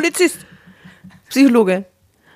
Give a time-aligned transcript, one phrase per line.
[0.00, 0.46] Polizist.
[1.28, 1.84] Psychologe.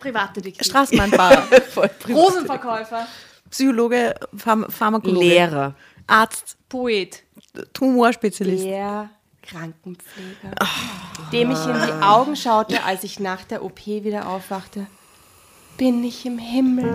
[0.01, 0.67] Privatdetektiv.
[0.67, 1.49] Straßenbahnfahrer.
[2.09, 3.07] Rosenverkäufer.
[3.51, 5.27] Psychologe, Pharm Pharmakologe.
[5.27, 5.75] Lehrer.
[6.07, 6.57] Arzt.
[6.69, 7.23] Poet.
[7.73, 8.65] Tumorspezialist.
[8.65, 9.09] Der
[9.43, 10.51] Krankenpfleger,
[11.33, 14.87] dem ich in die Augen schaute, als ich nach der OP wieder aufwachte.
[15.77, 16.91] Bin ich im Himmel?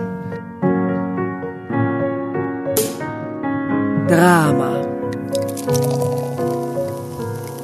[4.08, 4.82] Drama.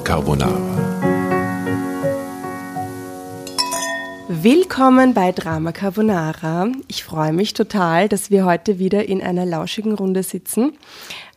[0.03, 0.76] Carbonara.
[4.29, 6.67] Willkommen bei Drama Carbonara.
[6.89, 10.73] Ich freue mich total, dass wir heute wieder in einer lauschigen Runde sitzen.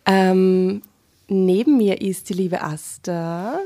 [0.06, 0.82] Ähm,
[1.28, 3.60] neben mir ist die liebe Asta.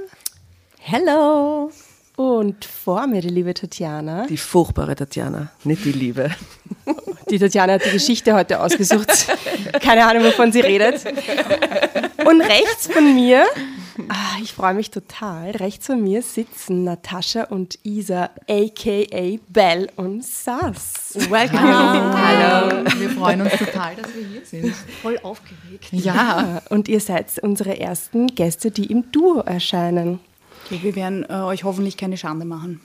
[0.78, 1.70] Hello.
[2.16, 4.26] Und vor mir die liebe Tatjana.
[4.26, 6.30] Die furchtbare Tatjana, nicht die Liebe.
[7.30, 9.08] Die Tatjana hat die Geschichte heute ausgesucht.
[9.80, 11.02] Keine Ahnung, wovon sie redet.
[12.26, 13.46] Und rechts von mir,
[14.08, 19.38] ah, ich freue mich total, rechts von mir sitzen Natascha und Isa, a.k.a.
[19.48, 21.14] Bell und Sass.
[21.30, 21.60] Welcome.
[21.60, 24.74] Hallo, wir freuen uns total, dass wir hier sind.
[25.02, 25.88] Voll aufgeregt.
[25.92, 30.20] Ja, Und ihr seid unsere ersten Gäste, die im Duo erscheinen.
[30.66, 32.80] Okay, wir werden äh, euch hoffentlich keine Schande machen.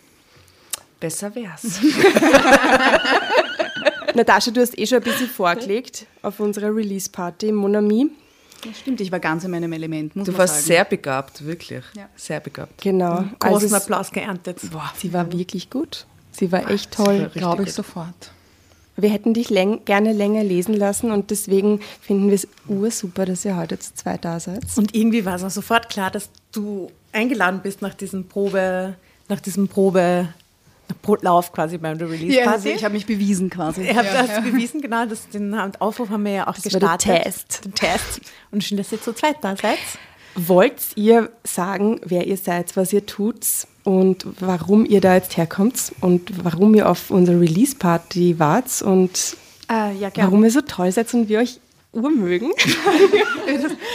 [0.99, 1.63] Besser wär's.
[4.15, 8.11] Natascha, du hast eh schon ein bisschen vorgelegt auf unserer Release-Party im Monami.
[8.65, 10.65] Ja, stimmt, ich war ganz in meinem Element, muss Du man warst sagen.
[10.67, 11.83] sehr begabt, wirklich.
[11.95, 12.09] Ja.
[12.15, 12.81] Sehr begabt.
[12.81, 13.15] Genau.
[13.17, 14.59] Großen Also es- Applaus geerntet.
[14.97, 16.05] Sie war wirklich gut.
[16.31, 17.29] Sie war echt toll.
[17.33, 18.31] glaube ich sofort.
[18.95, 23.45] Wir hätten dich läng gerne länger lesen lassen und deswegen finden wir es ursuper, dass
[23.45, 24.61] ihr heute zu zweit da seid.
[24.75, 28.95] Und irgendwie war es auch sofort klar, dass du eingeladen bist nach diesem Probe,
[29.29, 30.27] nach diesem Probe,
[31.21, 32.69] Lauf quasi beim Release Ja, Party.
[32.69, 33.83] ich habe mich bewiesen quasi.
[33.85, 35.05] Ihr habt das bewiesen, genau.
[35.05, 37.23] Das, den Aufruf haben wir ja auch Das war der gestartet.
[37.23, 37.65] Test.
[37.65, 38.21] Den Test.
[38.51, 39.77] Und schön, dass ihr zu zweit da seid.
[40.35, 43.45] Wollt ihr sagen, wer ihr seid, was ihr tut
[43.83, 49.35] und warum ihr da jetzt herkommt und warum ihr auf unserer Release-Party wart und
[49.71, 51.59] Äh, ja, warum ihr so toll seid und wir euch
[51.91, 52.51] urmögen?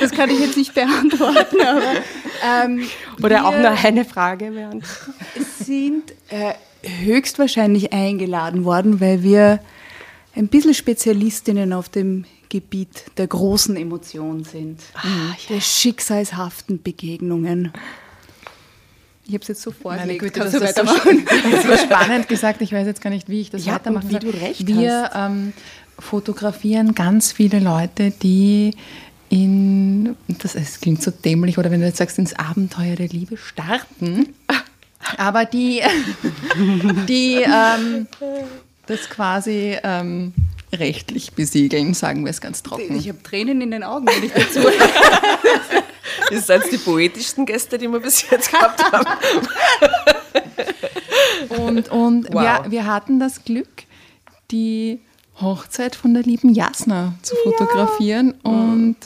[0.00, 1.82] Das kann ich jetzt nicht beantworten, aber
[2.44, 2.82] ähm,
[3.22, 4.84] Oder auch nur eine Frage während.
[5.60, 6.54] sind äh,
[6.86, 9.60] höchstwahrscheinlich eingeladen worden, weil wir
[10.34, 14.80] ein bisschen Spezialistinnen auf dem Gebiet der großen Emotionen sind,
[15.48, 17.72] der schicksalshaften Begegnungen.
[19.26, 20.20] Ich habe es jetzt so Meine vorgelegt.
[20.20, 21.24] Güte, Kannst das du weitermachen?
[21.26, 22.60] das ist so spannend gesagt.
[22.60, 25.10] Ich weiß jetzt gar nicht, wie ich das Ja, weitermachen und wie du recht Wir
[25.14, 25.52] ähm,
[25.98, 28.76] fotografieren ganz viele Leute, die
[29.30, 33.36] in, das es klingt so dämlich, oder wenn du jetzt sagst, ins Abenteuer der Liebe
[33.36, 34.28] starten,
[35.18, 35.82] aber die,
[37.08, 38.06] die ähm,
[38.86, 40.32] das quasi ähm,
[40.72, 42.96] rechtlich besiegeln, sagen wir es ganz trocken.
[42.96, 44.60] Ich habe Tränen in den Augen, wenn ich dazu
[46.30, 49.06] Ihr seid die poetischsten Gäste, die wir bis jetzt gehabt haben.
[51.48, 52.42] Und, und Wow.
[52.42, 53.84] wir, wir hatten das Glück,
[54.50, 55.00] die
[55.40, 58.96] Hochzeit von der lieben Jasna zu fotografieren und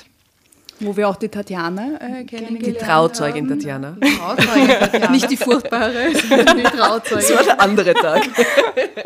[0.80, 3.88] Wo wir auch die Tatjana äh, kennengelernt Die Trauzeugin Tatjana.
[3.88, 4.00] haben.
[4.00, 5.10] Trauzeugin Tatjana.
[5.10, 7.36] Nicht die furchtbare, sondern die Das Trauzeugin.
[7.36, 8.22] war der andere Tag.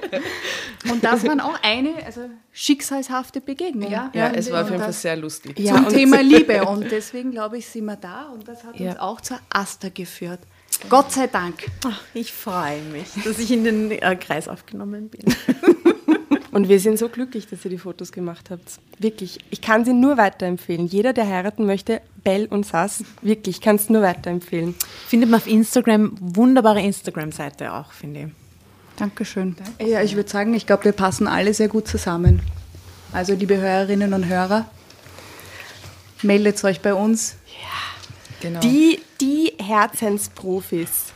[0.91, 2.23] Und das waren auch eine also
[2.53, 3.91] schicksalshafte Begegnung.
[3.91, 5.59] Ja, Ja, es war auf jeden Fall das sehr lustig.
[5.59, 6.65] Ja, Zum Thema Liebe.
[6.65, 8.25] Und deswegen, glaube ich, sind wir da.
[8.33, 8.91] Und das hat Ja.
[8.91, 10.41] uns auch zur Asta geführt.
[10.89, 11.55] Gott sei Dank.
[11.87, 15.21] Ach, ich freue mich, dass ich in den äh, Kreis aufgenommen bin.
[16.53, 18.79] Und wir sind so glücklich, dass ihr die Fotos gemacht habt.
[18.99, 19.39] Wirklich.
[19.51, 20.87] Ich kann sie nur weiterempfehlen.
[20.87, 24.75] Jeder, der heiraten möchte, Bell und Sass, wirklich, kann es nur weiterempfehlen.
[25.09, 28.27] Findet man auf Instagram, wunderbare Instagram-Seite auch, finde ich.
[28.97, 29.57] Dankeschön.
[29.81, 32.43] Ja, ich würde sagen, ich glaube, wir passen alle sehr gut zusammen.
[33.13, 34.71] Also, liebe Hörerinnen und Hörer,
[36.23, 37.37] meldet euch bei uns.
[38.43, 38.61] genau.
[38.61, 41.13] Die, die Herzensprofis.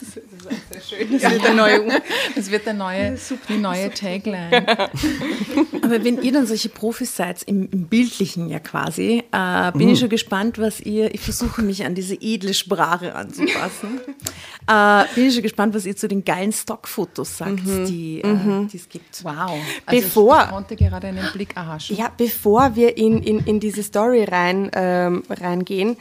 [0.00, 2.00] Das wird der neue
[2.34, 3.16] das wird der neue,
[3.48, 4.66] die neue Tagline.
[5.82, 9.98] Aber wenn ihr dann solche Profis seid, im, im Bildlichen ja quasi, äh, bin ich
[10.00, 14.00] schon gespannt, was ihr, ich versuche mich an diese edle Sprache anzupassen,
[14.66, 18.76] äh, bin ich schon gespannt, was ihr zu den geilen Stockfotos sagt, die äh, die
[18.76, 19.24] es gibt.
[19.24, 19.52] Wow.
[19.86, 21.96] Bevor- ich konnte gerade einen Blick erhaschen.
[21.96, 25.96] Ja, bevor wir in, in, in diese Story rein, ähm, reingehen,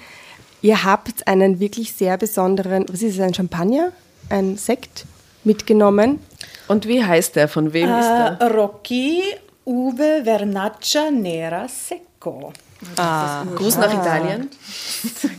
[0.62, 3.92] ihr habt einen wirklich sehr besonderen, was ist es, ein Champagner?
[4.30, 5.06] Ein Sekt
[5.44, 6.20] mitgenommen.
[6.68, 7.48] Und wie heißt der?
[7.48, 8.38] Von wem ist der?
[8.40, 9.24] Äh, Rocky
[9.66, 12.54] Uwe Vernaccia Nera Secco.
[13.56, 14.50] Gruß nach Italien.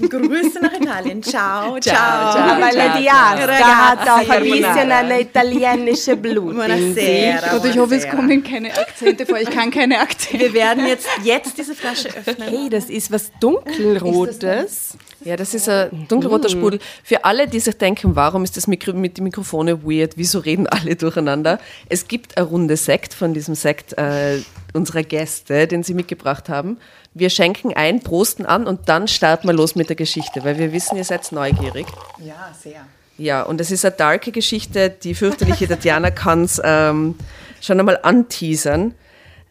[0.08, 1.23] Grüße nach Italien.
[1.23, 2.32] Ciao, ciao.
[2.32, 2.61] ciao.
[2.61, 7.56] Weil ciao, die Asta Ragazzi, hat auch ein bisschen eine italienische Blut Buonasera.
[7.56, 9.38] Und ich hoffe, es kommen keine Akzente vor.
[9.38, 10.46] Ich kann keine Akzente.
[10.46, 12.49] Wir werden jetzt, jetzt diese Flasche öffnen.
[12.49, 14.96] Hey, das ist was dunkelrotes.
[15.25, 16.79] Ja, das ist ein dunkelroter Sprudel.
[17.03, 20.67] Für alle, die sich denken, warum ist das Mikro mit den Mikrofone weird, wieso reden
[20.69, 21.59] alle durcheinander?
[21.88, 24.38] Es gibt eine Runde Sekt von diesem Sekt äh,
[24.75, 26.79] unserer Gäste, den sie mitgebracht haben.
[27.15, 30.73] Wir schenken ein, prosten an und dann starten wir los mit der Geschichte, weil wir
[30.73, 31.87] wissen, ihr seid neugierig.
[32.25, 32.87] Ja, sehr.
[33.17, 34.88] Ja, und es ist eine darke Geschichte.
[34.91, 37.17] Die fürchterliche Tatjana kann es ähm,
[37.61, 38.94] schon einmal anteasern.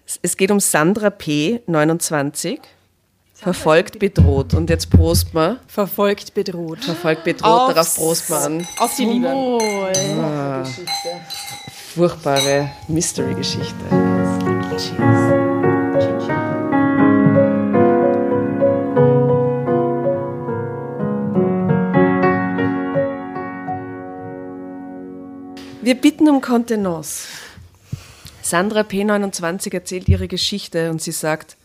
[0.05, 2.61] Es- Es geht um Sandra P., 29,
[3.37, 4.53] verfolgt, bedroht.
[4.53, 5.59] Und jetzt prost man.
[5.67, 6.83] Verfolgt, bedroht.
[6.83, 8.67] Verfolgt, bedroht, darauf prost man an.
[8.79, 10.63] Auf die Liebe.
[11.95, 13.75] Furchtbare Mystery-Geschichte.
[25.81, 27.27] Wir bitten um Kontenance.
[28.41, 31.55] Sandra P29 erzählt ihre Geschichte und sie sagt,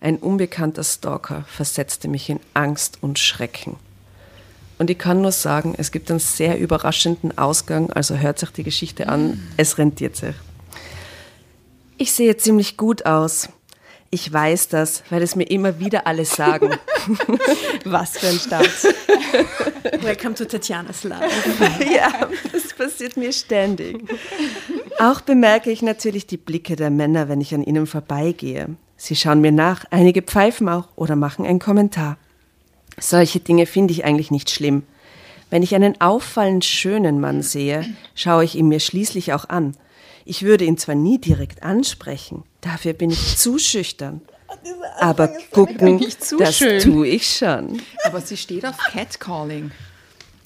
[0.00, 3.76] ein unbekannter Stalker versetzte mich in Angst und Schrecken.
[4.78, 8.62] Und ich kann nur sagen, es gibt einen sehr überraschenden Ausgang, also hört sich die
[8.62, 10.34] Geschichte an, es rentiert sich.
[11.98, 13.50] Ich sehe ziemlich gut aus.
[14.08, 16.70] Ich weiß das, weil es mir immer wieder alle sagen.
[17.84, 18.66] Was für ein Start.
[20.02, 21.30] Welcome to Tatjanas Life.
[21.94, 24.02] ja, das passiert mir ständig.
[24.98, 28.76] Auch bemerke ich natürlich die Blicke der Männer, wenn ich an ihnen vorbeigehe.
[29.02, 32.18] Sie schauen mir nach, einige pfeifen auch oder machen einen Kommentar.
[32.98, 34.82] Solche Dinge finde ich eigentlich nicht schlimm.
[35.48, 39.74] Wenn ich einen auffallend schönen Mann sehe, schaue ich ihn mir schließlich auch an.
[40.26, 44.20] Ich würde ihn zwar nie direkt ansprechen, dafür bin ich zu schüchtern.
[44.98, 46.82] Aber gucken, nicht zu das schön.
[46.82, 47.80] tue ich schon.
[48.04, 49.70] Aber sie steht auf Catcalling.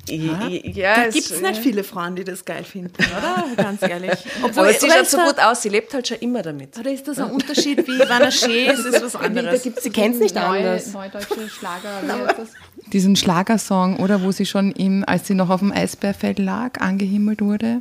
[0.09, 3.45] Ja, Da gibt es nicht viele Frauen, die das geil finden, oder?
[3.57, 4.13] Ganz ehrlich.
[4.43, 6.79] Aber sie schaut ist so gut aus, sie lebt halt schon immer damit.
[6.79, 8.71] Oder ist das ein Unterschied wie Vanaché?
[8.71, 9.63] Es ist was anderes.
[9.63, 10.93] Sie kennt es nicht anders.
[10.93, 12.49] Neudeutsche Schlager, wie heißt das?
[12.93, 17.41] Diesen Schlagersong, oder wo sie schon im, als sie noch auf dem Eisbärfeld lag, angehimmelt
[17.41, 17.81] wurde.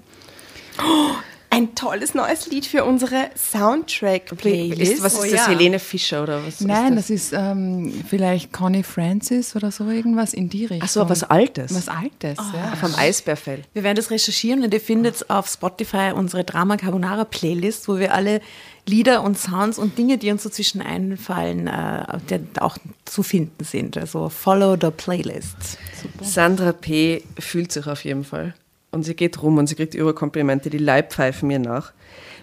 [1.54, 4.94] Ein tolles neues Lied für unsere Soundtrack-Playlist.
[4.94, 5.48] Ist, was ist Oh das, ja.
[5.50, 6.62] Helene Fischer oder was?
[6.62, 10.82] Nein, ist das ist ähm, vielleicht Connie Francis oder so irgendwas in die Richtung.
[10.84, 11.76] Ach so, was Altes.
[11.76, 12.76] Was Altes, ja.
[12.76, 13.62] Vom Eisbärfell.
[13.74, 18.16] Wir werden das recherchieren und ihr findet auf Spotify unsere Drama Carbonara Playlist, wo wir
[18.16, 18.42] alle
[18.88, 23.96] Lieder und Sounds und Dinge, die uns so zwischen einfallen, äh, auch zu finden sind.
[23.96, 25.78] Also follow the Playlist.
[26.22, 27.24] Sandra P.
[27.38, 28.56] fühlt sich auf jeden Fall.
[28.94, 31.94] Und sie geht rum und sie kriegt über Komplimente, die Leib pfeifen mir nach.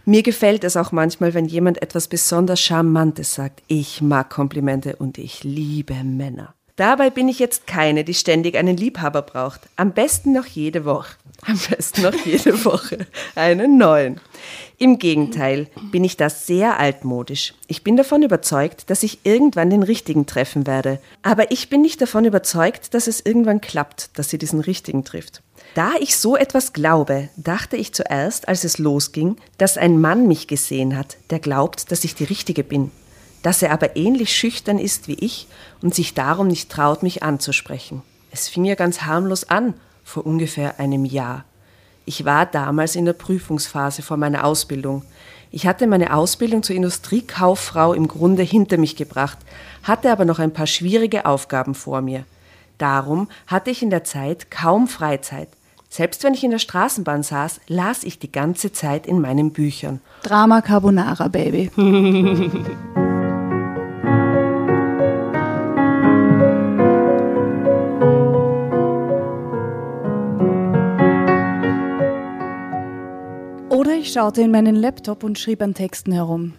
[0.04, 3.62] Mir gefällt es auch manchmal, wenn jemand etwas besonders Charmantes sagt.
[3.68, 6.54] Ich mag Komplimente und ich liebe Männer.
[6.74, 9.60] Dabei bin ich jetzt keine, die ständig einen Liebhaber braucht.
[9.76, 11.14] Am besten noch jede Woche.
[11.46, 13.06] Am besten noch jede Woche
[13.36, 14.20] einen neuen.
[14.78, 17.54] Im Gegenteil bin ich da sehr altmodisch.
[17.68, 21.00] Ich bin davon überzeugt, dass ich irgendwann den richtigen treffen werde.
[21.22, 25.42] Aber ich bin nicht davon überzeugt, dass es irgendwann klappt, dass sie diesen richtigen trifft.
[25.74, 30.48] Da ich so etwas glaube, dachte ich zuerst, als es losging, dass ein Mann mich
[30.48, 32.90] gesehen hat, der glaubt, dass ich die Richtige bin.
[33.42, 35.46] Dass er aber ähnlich schüchtern ist wie ich
[35.80, 38.02] und sich darum nicht traut, mich anzusprechen.
[38.32, 41.44] Es fing ja ganz harmlos an, vor ungefähr einem Jahr.
[42.04, 45.04] Ich war damals in der Prüfungsphase vor meiner Ausbildung.
[45.52, 49.38] Ich hatte meine Ausbildung zur Industriekauffrau im Grunde hinter mich gebracht,
[49.84, 52.24] hatte aber noch ein paar schwierige Aufgaben vor mir.
[52.78, 55.48] Darum hatte ich in der Zeit kaum Freizeit.
[55.92, 60.00] Selbst wenn ich in der Straßenbahn saß, las ich die ganze Zeit in meinen Büchern.
[60.22, 61.68] Drama Carbonara, Baby.
[73.68, 76.52] Oder ich schaute in meinen Laptop und schrieb an Texten herum.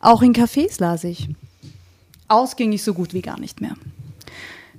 [0.00, 1.30] Auch in Cafés las ich.
[2.28, 3.76] Aus ging ich so gut wie gar nicht mehr.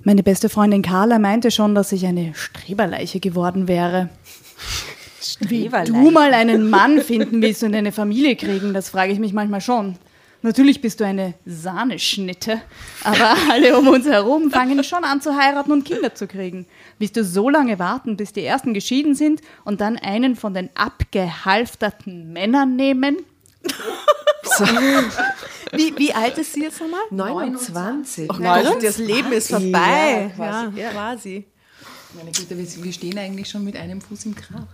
[0.04, 4.08] Meine beste Freundin Carla meinte schon, dass ich eine Streberleiche geworden wäre.
[5.40, 9.32] Wie du mal einen Mann finden willst und eine Familie kriegen, das frage ich mich
[9.32, 9.96] manchmal schon.
[10.44, 12.60] Natürlich bist du eine Sahneschnitte,
[13.04, 16.66] aber alle um uns herum fangen schon an zu heiraten und Kinder zu kriegen.
[16.98, 20.68] Willst du so lange warten, bis die ersten geschieden sind und dann einen von den
[20.74, 23.18] abgehalfterten Männern nehmen?
[25.72, 27.00] Wie, wie alt ist sie jetzt nochmal?
[27.10, 28.28] 29.
[28.38, 29.70] Nein, das Leben ist vorbei.
[29.70, 30.90] Ja, Ja, quasi, ja.
[30.90, 31.46] quasi.
[32.14, 34.68] Meine Güte, wir, stehen eigentlich schon mit einem Fuß im Grab.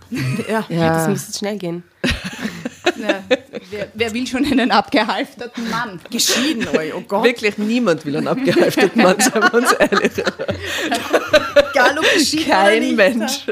[0.49, 0.65] Ja.
[0.67, 1.83] Das müsste schnell gehen.
[2.97, 3.23] Na,
[3.69, 6.01] wer, wer will schon einen abgehalfterten Mann?
[6.09, 7.23] Geschieden, oh Gott.
[7.23, 10.11] Wirklich niemand will einen abgehalfterten Mann, seien wir uns ehrlich.
[11.71, 12.97] Egal, ob geschieden oder Kein nicht.
[12.97, 13.47] Mensch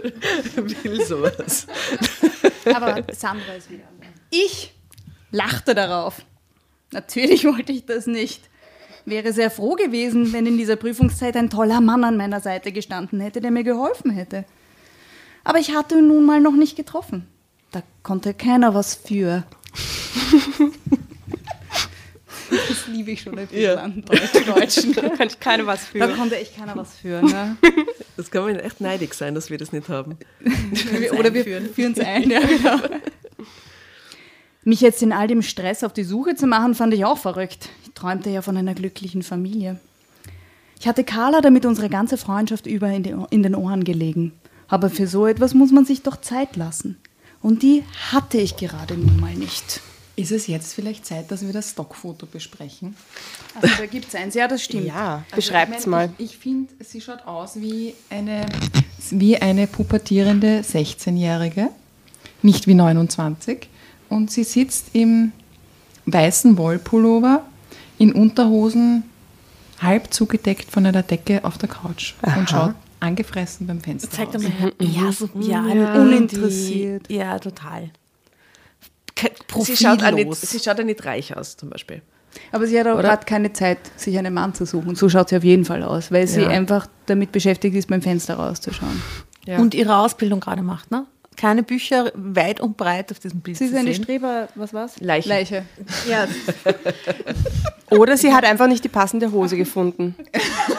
[0.83, 1.67] will sowas.
[2.65, 3.83] Aber Sandra ist wieder.
[4.29, 4.73] Ich
[5.31, 6.21] lachte darauf.
[6.91, 8.49] Natürlich wollte ich das nicht.
[9.05, 13.19] wäre sehr froh gewesen, wenn in dieser Prüfungszeit ein toller Mann an meiner Seite gestanden
[13.21, 14.43] hätte, der mir geholfen hätte.
[15.43, 17.25] Aber ich hatte ihn nun mal noch nicht getroffen.
[17.71, 19.43] Da konnte keiner was für.
[22.49, 23.75] das liebe ich schon ein bisschen Ja.
[23.75, 24.03] an
[24.45, 24.93] Deutschen.
[24.93, 26.13] Da könnte ich keine was Da für.
[26.15, 27.21] konnte echt keiner was für.
[27.21, 27.57] Ne?
[28.15, 30.17] Das kann man echt neidig sein, dass wir das nicht haben.
[31.17, 32.77] Oder wir führen es ein, ja, genau.
[34.67, 37.69] Mich jetzt in all dem Stress auf die Suche zu machen, fand ich auch verrückt.
[37.85, 39.79] Ich träumte ja von einer glücklichen Familie.
[40.77, 44.33] Ich hatte Carla damit unsere ganze Freundschaft über in, den Ohren gelegen.
[44.67, 46.97] Aber für so etwas muss man sich doch Zeit lassen.
[47.41, 49.79] Und die hatte ich gerade nun mal nicht.
[50.17, 52.93] Ist es jetzt vielleicht Zeit, dass wir das Stockfoto besprechen?
[53.61, 54.87] Also da gibt es eins, ja, das stimmt.
[54.87, 56.13] Ja, Also, beschreibt's ich mein, mal.
[56.17, 58.45] Ich, ich finde, sie schaut aus wie eine,
[59.11, 61.69] wie eine pubertierende 16-Jährige,
[62.41, 63.69] nicht wie 29.
[64.09, 65.31] Und sie sitzt im
[66.05, 67.43] weißen Wollpullover
[67.97, 69.03] in Unterhosen,
[69.81, 74.39] halb zugedeckt von einer Decke auf der Couch und schaut angefressen beim Fenster Zeig doch
[74.39, 74.43] aus.
[74.43, 74.71] mal her.
[74.79, 75.93] Ja, so, ja, Ja.
[75.93, 77.09] die- Uninteressiert.
[77.11, 77.89] Ja, total.
[79.63, 82.01] Sie schaut, auch nicht, sie schaut auch nicht reich aus, zum Beispiel.
[82.51, 84.95] Aber sie hat auch gerade keine Zeit, sich einen Mann zu suchen.
[84.95, 86.49] So schaut sie auf jeden Fall aus, weil sie Ja.
[86.49, 89.01] einfach damit beschäftigt ist, beim Fenster rauszuschauen.
[89.45, 89.57] Ja.
[89.57, 91.05] Und ihre Ausbildung gerade macht, ne?
[91.37, 94.03] Keine Bücher weit und breit auf diesem Bild Sie ist eine sehen.
[94.03, 94.99] Streber, was war's?
[94.99, 95.29] Leiche.
[95.29, 95.65] Leiche.
[96.09, 96.27] Ja,
[97.91, 100.15] Oder sie hat einfach nicht die passende Hose gefunden.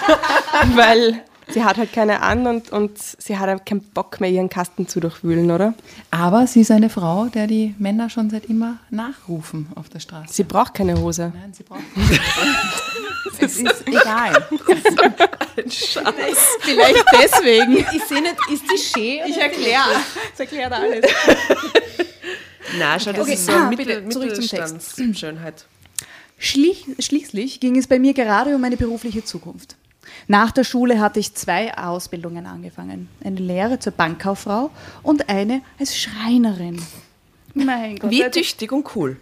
[0.75, 4.49] Weil sie hat halt keine an und, und sie hat halt keinen Bock mehr, ihren
[4.49, 5.75] Kasten zu durchwühlen, oder?
[6.11, 10.33] Aber sie ist eine Frau, der die Männer schon seit immer nachrufen auf der Straße.
[10.33, 11.33] Sie braucht keine Hose.
[11.35, 12.21] Nein, sie braucht nicht.
[13.41, 14.47] es ist egal.
[16.61, 17.79] Vielleicht deswegen.
[17.79, 19.21] ich sehe nicht, ist die schön?
[19.29, 19.85] Ich erkläre.
[20.31, 21.05] Das erklärt alles.
[22.79, 25.65] Nein, schau, das Okay, ist so ah, Mittel, zurück zum Mittelstandsschönheit.
[26.39, 29.77] Schlich, schließlich ging es bei mir gerade um meine berufliche Zukunft.
[30.27, 33.09] Nach der Schule hatte ich zwei Ausbildungen angefangen.
[33.23, 34.71] Eine Lehre zur Bankkauffrau
[35.03, 36.81] und eine als Schreinerin.
[37.55, 38.11] Mein Gott.
[38.11, 39.17] Wie also tüchtig und cool.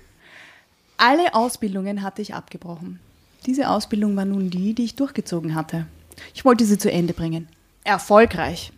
[0.96, 3.00] alle Ausbildungen hatte ich abgebrochen.
[3.46, 5.86] Diese Ausbildung war nun die, die ich durchgezogen hatte.
[6.34, 7.48] Ich wollte sie zu Ende bringen.
[7.84, 8.72] Erfolgreich.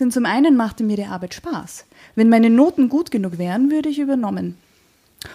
[0.00, 1.84] Denn zum einen machte mir die Arbeit Spaß.
[2.14, 4.56] Wenn meine Noten gut genug wären, würde ich übernommen.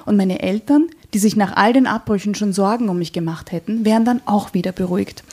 [0.06, 3.86] Und meine Eltern, die sich nach all den Abbrüchen schon Sorgen um mich gemacht hätten,
[3.86, 5.24] wären dann auch wieder beruhigt.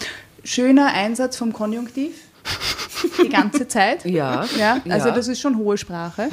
[0.44, 2.14] Schöner Einsatz vom Konjunktiv.
[3.22, 4.04] Die ganze Zeit.
[4.04, 4.44] Ja.
[4.58, 5.14] Ja, also Ja.
[5.14, 6.28] das ist schon hohe Sprache.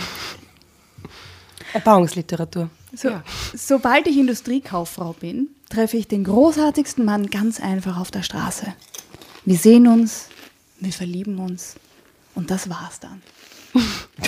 [1.74, 2.70] Erbauungsliteratur.
[2.94, 3.24] So, Ja.
[3.56, 8.74] Sobald ich Industriekauffrau bin, treffe ich den großartigsten Mann ganz einfach auf der Straße.
[9.46, 10.28] Wir sehen uns,
[10.80, 11.76] wir verlieben uns
[12.36, 13.22] und das war's dann.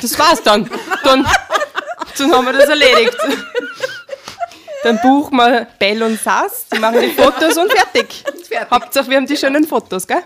[0.02, 0.70] Das war's dann.
[1.04, 1.26] Dann,
[2.18, 3.18] dann haben wir das erledigt.
[4.84, 8.24] Dann buchen wir Bell und Sass, die machen die Fotos und fertig.
[8.72, 10.24] Hauptsache, wir haben die schönen Fotos, gell?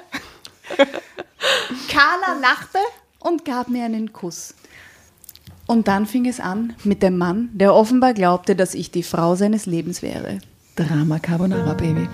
[1.90, 2.78] Carla lachte
[3.20, 4.54] und gab mir einen Kuss.
[5.66, 9.36] Und dann fing es an mit dem Mann, der offenbar glaubte, dass ich die Frau
[9.36, 10.40] seines Lebens wäre.
[10.76, 12.08] Drama Carbonara Baby.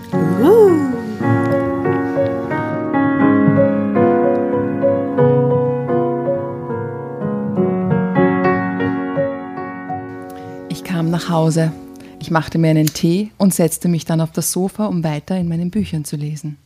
[10.69, 11.71] Ich kam nach Hause.
[12.19, 15.47] Ich machte mir einen Tee und setzte mich dann auf das Sofa, um weiter in
[15.47, 16.57] meinen Büchern zu lesen.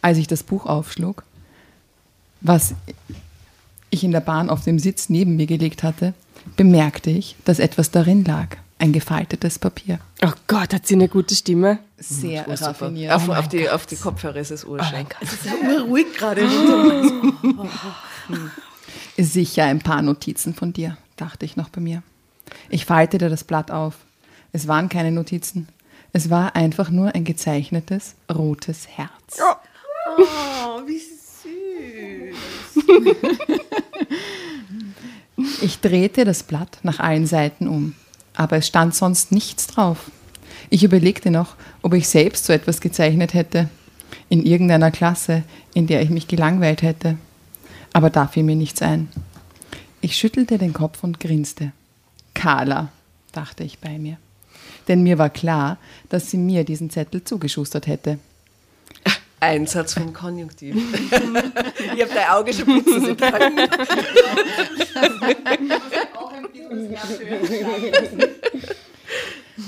[0.00, 1.24] Als ich das Buch aufschlug,
[2.40, 2.74] was
[3.90, 6.14] ich in der Bahn auf dem Sitz neben mir gelegt hatte,
[6.56, 8.56] bemerkte ich, dass etwas darin lag.
[8.80, 9.98] Ein gefaltetes Papier.
[10.24, 11.80] Oh Gott, hat sie eine gute Stimme.
[11.98, 12.60] Sehr Super.
[12.68, 13.12] raffiniert.
[13.12, 15.16] Auf, Oh auf, die, auf die Kopfhörer ist es urschenk.
[15.88, 16.42] ruhig gerade.
[19.16, 22.04] Sicher ein paar Notizen von dir, dachte ich noch bei mir.
[22.70, 23.96] Ich faltete das Blatt auf.
[24.52, 25.68] Es waren keine Notizen.
[26.12, 29.40] Es war einfach nur ein gezeichnetes rotes Herz.
[30.18, 32.34] Oh, wie süß.
[35.62, 37.94] Ich drehte das Blatt nach allen Seiten um,
[38.34, 40.10] aber es stand sonst nichts drauf.
[40.68, 43.68] Ich überlegte noch, ob ich selbst so etwas gezeichnet hätte,
[44.28, 47.18] in irgendeiner Klasse, in der ich mich gelangweilt hätte.
[47.92, 49.08] Aber da fiel mir nichts ein.
[50.00, 51.72] Ich schüttelte den Kopf und grinste.
[52.34, 52.88] Carla,
[53.32, 54.18] dachte ich bei mir.
[54.88, 55.78] Denn mir war klar,
[56.08, 58.18] dass sie mir diesen Zettel zugeschustert hätte.
[59.40, 60.74] Einsatz vom Konjunktiv.
[61.04, 63.18] ich habe dein Auge schon blitzen sehen.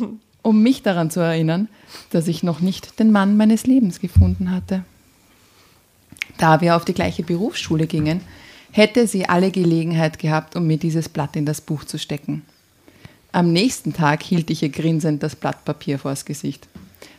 [0.42, 1.68] um mich daran zu erinnern,
[2.10, 4.84] dass ich noch nicht den Mann meines Lebens gefunden hatte.
[6.38, 8.22] Da wir auf die gleiche Berufsschule gingen,
[8.70, 12.42] hätte sie alle Gelegenheit gehabt, um mir dieses Blatt in das Buch zu stecken.
[13.32, 16.68] Am nächsten Tag hielt ich ihr grinsend das Blatt Papier vors Gesicht.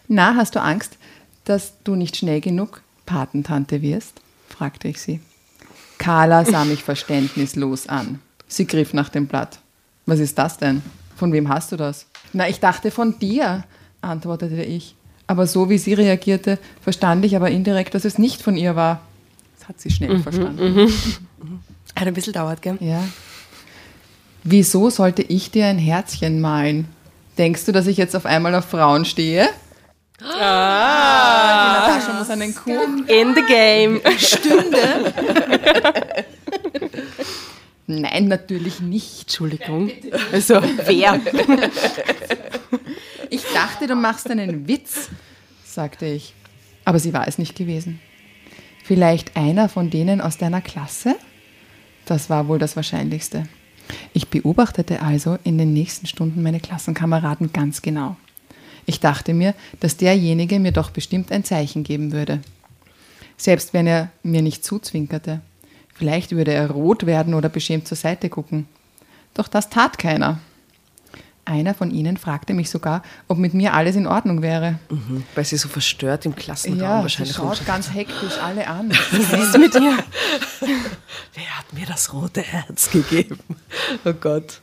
[0.07, 0.97] Na, hast du Angst,
[1.45, 4.19] dass du nicht schnell genug Patentante wirst?
[4.49, 5.21] fragte ich sie.
[5.97, 8.19] Carla sah mich verständnislos an.
[8.47, 9.59] Sie griff nach dem Blatt.
[10.05, 10.81] Was ist das denn?
[11.15, 12.07] Von wem hast du das?
[12.33, 13.63] Na, ich dachte von dir,
[14.01, 14.95] antwortete ich.
[15.27, 19.01] Aber so wie sie reagierte, verstand ich aber indirekt, dass es nicht von ihr war.
[19.57, 20.91] Das hat sie schnell verstanden.
[21.95, 22.77] Hat ein bisschen dauert, gell?
[22.81, 23.01] Ja.
[24.43, 26.87] Wieso sollte ich dir ein Herzchen malen?
[27.37, 29.47] Denkst du, dass ich jetzt auf einmal auf Frauen stehe?
[30.21, 33.05] Ah, die Natascha muss einen Kuchen.
[33.07, 34.01] In the game.
[37.87, 39.21] Nein, natürlich nicht.
[39.23, 39.91] Entschuldigung.
[40.31, 41.19] Also, wer?
[43.33, 45.07] Ich dachte, du machst einen Witz,
[45.63, 46.33] sagte ich.
[46.83, 48.01] Aber sie war es nicht gewesen.
[48.83, 51.15] Vielleicht einer von denen aus deiner Klasse?
[52.05, 53.47] Das war wohl das Wahrscheinlichste.
[54.13, 58.15] Ich beobachtete also in den nächsten Stunden meine Klassenkameraden ganz genau.
[58.85, 62.41] Ich dachte mir, dass derjenige mir doch bestimmt ein Zeichen geben würde.
[63.37, 65.41] Selbst wenn er mir nicht zuzwinkerte.
[65.93, 68.67] Vielleicht würde er rot werden oder beschämt zur Seite gucken.
[69.33, 70.39] Doch das tat keiner.
[71.43, 74.77] Einer von ihnen fragte mich sogar, ob mit mir alles in Ordnung wäre.
[74.89, 77.67] Mhm, weil sie so verstört im Klassenraum Ja, sie wahrscheinlich schaut rumsteht.
[77.67, 78.91] ganz hektisch alle an.
[79.11, 79.97] Was ist mit dir?
[80.61, 83.39] Wer hat mir das rote Herz gegeben?
[84.05, 84.61] Oh Gott.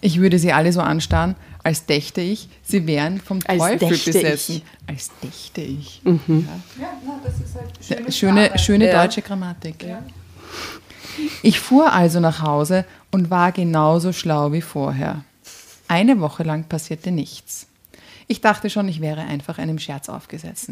[0.00, 4.56] Ich würde sie alle so anstarren, als dächte ich, sie wären vom Als Teufel besessen.
[4.56, 4.62] ich.
[4.86, 6.00] Als dächte ich.
[6.06, 8.10] Ja.
[8.10, 9.84] schöne schöne deutsche Grammatik.
[11.42, 15.22] Ich fuhr also nach Hause und war genauso schlau wie vorher.
[15.88, 17.66] Eine Woche lang passierte nichts.
[18.26, 20.70] Ich dachte schon, ich wäre einfach einem Scherz aufgesetzt.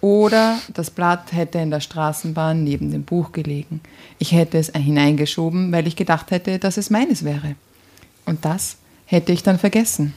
[0.00, 3.80] Oder das Blatt hätte in der Straßenbahn neben dem Buch gelegen.
[4.18, 7.56] Ich hätte es hineingeschoben, weil ich gedacht hätte, dass es meines wäre.
[8.24, 10.14] Und das hätte ich dann vergessen.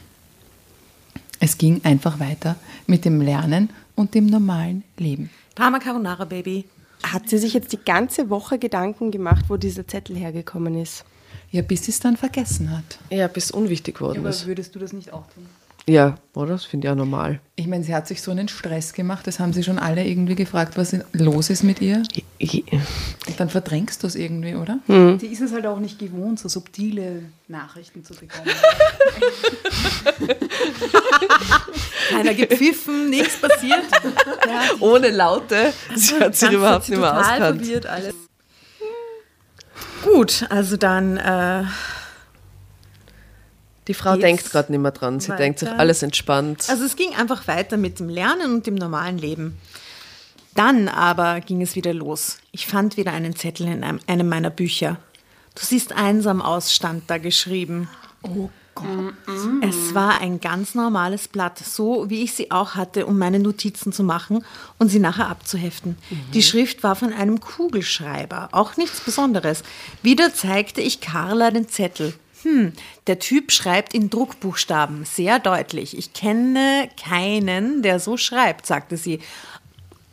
[1.40, 5.30] Es ging einfach weiter mit dem Lernen und dem normalen Leben.
[5.56, 6.66] Drama Carbonara Baby.
[7.02, 11.04] Hat sie sich jetzt die ganze Woche Gedanken gemacht, wo dieser Zettel hergekommen ist?
[11.52, 12.98] Ja, bis sie es dann vergessen hat.
[13.10, 14.46] Ja, bis unwichtig geworden ist.
[14.46, 15.46] würdest du das nicht auch tun?
[15.88, 16.52] Ja, oder?
[16.52, 17.40] Das finde ich ja normal.
[17.56, 20.36] Ich meine, sie hat sich so einen Stress gemacht, das haben sie schon alle irgendwie
[20.36, 22.04] gefragt, was los ist mit ihr.
[22.40, 24.78] Und dann verdrängst du es irgendwie, oder?
[24.88, 28.48] Die ist es halt auch nicht gewohnt, so subtile Nachrichten zu bekommen.
[32.10, 33.82] Keiner gepfiffen, nichts passiert.
[34.46, 35.72] Ja, ohne Laute.
[35.96, 37.60] Sie hat sich überhaupt nicht mehr auskannt.
[37.60, 38.14] verwirrt alles.
[40.02, 41.64] Gut, also dann äh,
[43.88, 45.20] Die Frau Geht's denkt gerade nicht mehr dran.
[45.20, 45.38] Sie weiter?
[45.38, 46.66] denkt sich, alles entspannt.
[46.68, 49.58] Also es ging einfach weiter mit dem Lernen und dem normalen Leben.
[50.54, 52.38] Dann aber ging es wieder los.
[52.50, 54.98] Ich fand wieder einen Zettel in einem, einem meiner Bücher.
[55.54, 57.88] Du siehst einsam aus, stand da geschrieben.
[58.22, 59.14] Oh Gott.
[59.62, 63.92] Es war ein ganz normales Blatt, so wie ich sie auch hatte, um meine Notizen
[63.92, 64.44] zu machen
[64.78, 65.96] und sie nachher abzuheften.
[66.34, 69.62] Die Schrift war von einem Kugelschreiber, auch nichts Besonderes.
[70.02, 72.14] Wieder zeigte ich Carla den Zettel.
[72.42, 72.72] Hm,
[73.06, 75.96] der Typ schreibt in Druckbuchstaben, sehr deutlich.
[75.96, 79.20] Ich kenne keinen, der so schreibt, sagte sie.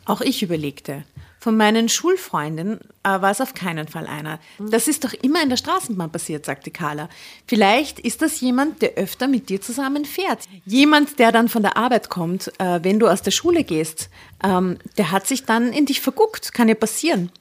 [0.04, 1.04] Auch ich überlegte.
[1.42, 4.38] Von meinen Schulfreundinnen äh, war es auf keinen Fall einer.
[4.58, 7.08] Das ist doch immer in der Straßenbahn passiert, sagte Carla.
[7.46, 10.40] Vielleicht ist das jemand, der öfter mit dir zusammen fährt.
[10.66, 14.10] Jemand, der dann von der Arbeit kommt, äh, wenn du aus der Schule gehst.
[14.44, 16.52] Ähm, der hat sich dann in dich verguckt.
[16.52, 17.32] Kann ja passieren.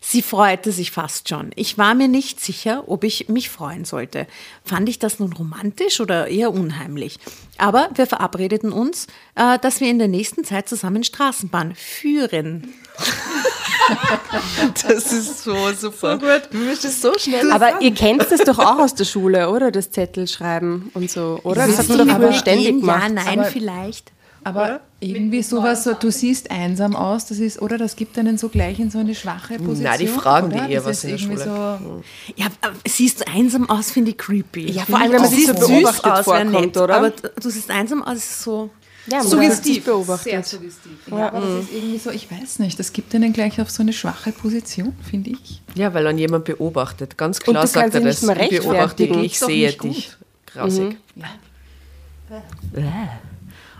[0.00, 1.50] Sie freute sich fast schon.
[1.56, 4.28] Ich war mir nicht sicher, ob ich mich freuen sollte.
[4.64, 7.18] Fand ich das nun romantisch oder eher unheimlich?
[7.56, 12.72] Aber wir verabredeten uns, äh, dass wir in der nächsten Zeit zusammen Straßenbahn führen.
[14.86, 16.18] Das ist so super.
[16.20, 16.42] So gut.
[16.50, 17.50] Du bist so schnell.
[17.52, 19.70] Aber ihr kennt das doch auch aus der Schule, oder?
[19.70, 21.66] Das Zettelschreiben und so, oder?
[21.66, 23.12] Das hat man doch aber ständig Ja, gemacht.
[23.14, 24.12] nein, Aber- vielleicht.
[24.44, 28.48] Aber irgendwie sowas, so, du siehst einsam aus, das ist, oder das gibt einen so
[28.48, 29.82] gleich in so eine schwache Position.
[29.82, 30.64] Nein, die fragen oder?
[30.66, 31.44] die eher das was ist in der Schule.
[31.44, 32.02] So,
[32.36, 32.46] Ja,
[32.86, 34.70] siehst du einsam aus, finde ich creepy.
[34.70, 36.94] Ja, vor allem, wenn man sich so süß beobachtet aus, vorkommt, nett, oder?
[36.96, 38.70] Aber du siehst einsam aus, ist so.
[39.06, 39.76] Ja, Suggestiv.
[39.76, 40.24] sich beobachtet.
[40.24, 40.92] Sehr suggestiv.
[41.06, 43.82] ja, aber das ist irgendwie so, ich weiß nicht, das gibt einen gleich auf so
[43.82, 45.62] eine schwache Position, finde ich.
[45.74, 47.16] Ja, weil dann jemand beobachtet.
[47.16, 48.22] Ganz klar sagt er das.
[48.22, 50.10] Ich beobachte dich, ich sehe dich.
[50.46, 50.96] Grausig.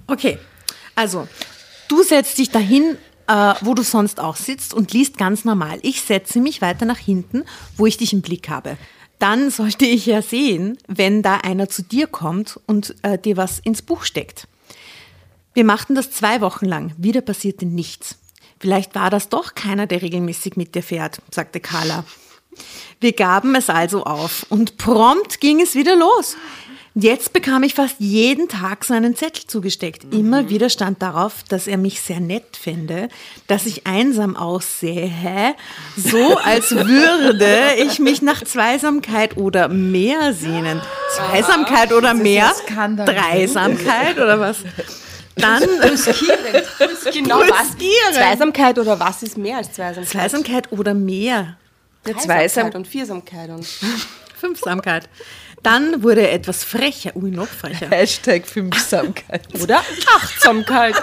[0.07, 0.39] Okay,
[0.95, 1.29] also
[1.89, 5.79] du setzt dich dahin, äh, wo du sonst auch sitzt und liest ganz normal.
[5.83, 7.45] Ich setze mich weiter nach hinten,
[7.77, 8.79] wo ich dich im Blick habe.
[9.19, 13.59] Dann sollte ich ja sehen, wenn da einer zu dir kommt und äh, dir was
[13.59, 14.47] ins Buch steckt.
[15.59, 16.93] Wir machten das zwei Wochen lang.
[16.99, 18.15] Wieder passierte nichts.
[18.61, 22.05] Vielleicht war das doch keiner, der regelmäßig mit dir fährt, sagte Carla.
[23.01, 26.37] Wir gaben es also auf und prompt ging es wieder los.
[26.95, 30.05] Jetzt bekam ich fast jeden Tag so einen Zettel zugesteckt.
[30.05, 30.21] Mhm.
[30.21, 33.09] Immer wieder stand darauf, dass er mich sehr nett finde,
[33.49, 35.57] dass ich einsam aussehe,
[35.97, 40.81] so als würde ich mich nach Zweisamkeit oder mehr sehnen.
[41.17, 42.53] Zweisamkeit oder mehr?
[42.69, 44.59] Dreisamkeit oder was?
[45.39, 45.63] Dann
[47.13, 47.71] Genau was?
[47.71, 48.13] Pulsieren.
[48.13, 50.09] Zweisamkeit oder was ist mehr als Zweisamkeit?
[50.11, 51.57] Zweisamkeit oder mehr?
[52.05, 53.67] Zweisamkeit und Viersamkeit und
[54.41, 55.09] Fünfsamkeit.
[55.63, 57.17] Dann wurde er etwas frecher.
[57.17, 57.89] Ui, noch frecher.
[57.91, 59.43] Hashtag Fünfsamkeit.
[59.63, 59.83] oder
[60.17, 60.95] Achtsamkeit.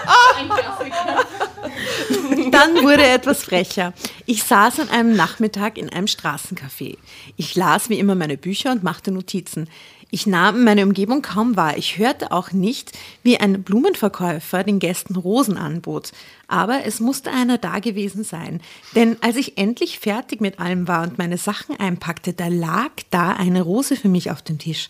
[2.50, 3.92] Dann wurde er etwas frecher.
[4.24, 6.96] Ich saß an einem Nachmittag in einem Straßencafé.
[7.36, 9.68] Ich las wie immer meine Bücher und machte Notizen.
[10.10, 11.76] Ich nahm meine Umgebung kaum wahr.
[11.76, 12.92] Ich hörte auch nicht,
[13.24, 16.12] wie ein Blumenverkäufer den Gästen Rosen anbot.
[16.46, 18.60] Aber es musste einer da gewesen sein.
[18.94, 23.32] Denn als ich endlich fertig mit allem war und meine Sachen einpackte, da lag da
[23.32, 24.88] eine Rose für mich auf dem Tisch.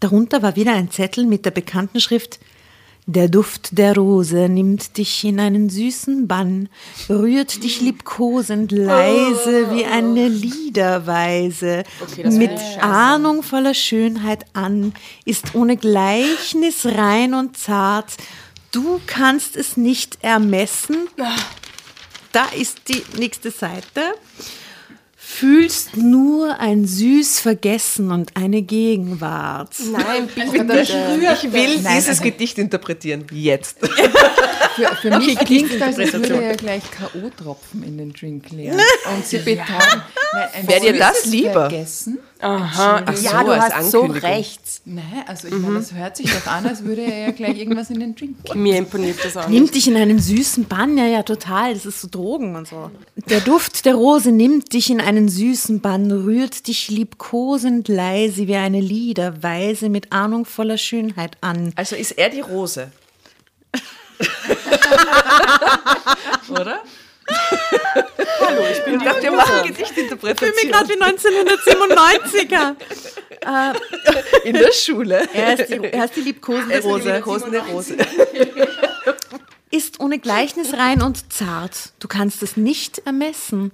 [0.00, 2.38] Darunter war wieder ein Zettel mit der bekannten Schrift
[3.08, 6.68] der Duft der Rose nimmt dich in einen süßen Bann,
[7.08, 11.84] rührt dich liebkosend leise wie eine Liederweise,
[12.24, 14.92] mit ahnungsvoller Schönheit an,
[15.24, 18.18] ist ohne Gleichnis rein und zart.
[18.72, 21.08] Du kannst es nicht ermessen.
[22.32, 24.02] Da ist die nächste Seite.
[25.30, 29.74] Fühlst nur ein süß Vergessen und eine Gegenwart.
[29.92, 30.80] Nein, bitte.
[30.80, 30.92] Ich
[31.52, 33.26] will Nein, dieses also- Gedicht interpretieren.
[33.30, 33.76] Jetzt.
[34.74, 38.80] Für, für mich klingt das, als würde er gleich K.O.-Tropfen in den Drink leeren.
[39.14, 39.66] Und sie betäuben.
[40.32, 41.68] Nein, ein Wär dir das lieber?
[41.68, 42.18] Vergessen?
[42.40, 43.02] Aha.
[43.04, 44.60] Ach ja, so, du als hast so recht.
[44.84, 47.90] Nein, also ich meine, das hört sich doch an, als würde er ja gleich irgendwas
[47.90, 48.62] in den Drink kippen.
[48.62, 49.48] Mir imponiert das auch.
[49.48, 51.74] Nimmt dich in einen süßen Bann, ja, ja, total.
[51.74, 52.92] Das ist so Drogen und so.
[53.28, 58.56] Der Duft der Rose nimmt dich in einen süßen Bann, rührt dich liebkosend leise wie
[58.56, 61.72] eine Liederweise mit ahnungsvoller Schönheit an.
[61.74, 62.92] Also ist er die Rose.
[66.50, 66.80] Oder?
[68.40, 72.76] Hallo, ich bin ich dachte, wir machen Ich Gedichtinterpretation fühle mich gerade wie 1997er.
[74.44, 75.28] in der Schule.
[75.32, 77.12] Er ist die, er ist die liebkosende Rose.
[77.12, 77.96] Liebkosende Rose.
[79.70, 81.92] Ist ohne Gleichnis rein und zart.
[82.00, 83.70] Du kannst es nicht ermessen.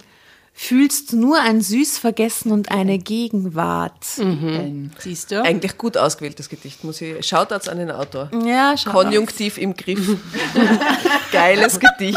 [0.56, 4.04] Fühlst nur ein süß Vergessen und eine Gegenwart.
[4.98, 5.42] Siehst du?
[5.42, 7.26] Eigentlich gut ausgewähltes Gedicht, muss ich.
[7.26, 8.30] Shoutouts an den Autor.
[8.46, 8.92] Ja, schau.
[8.92, 10.16] Konjunktiv im Griff.
[11.32, 12.16] Geiles Gedicht.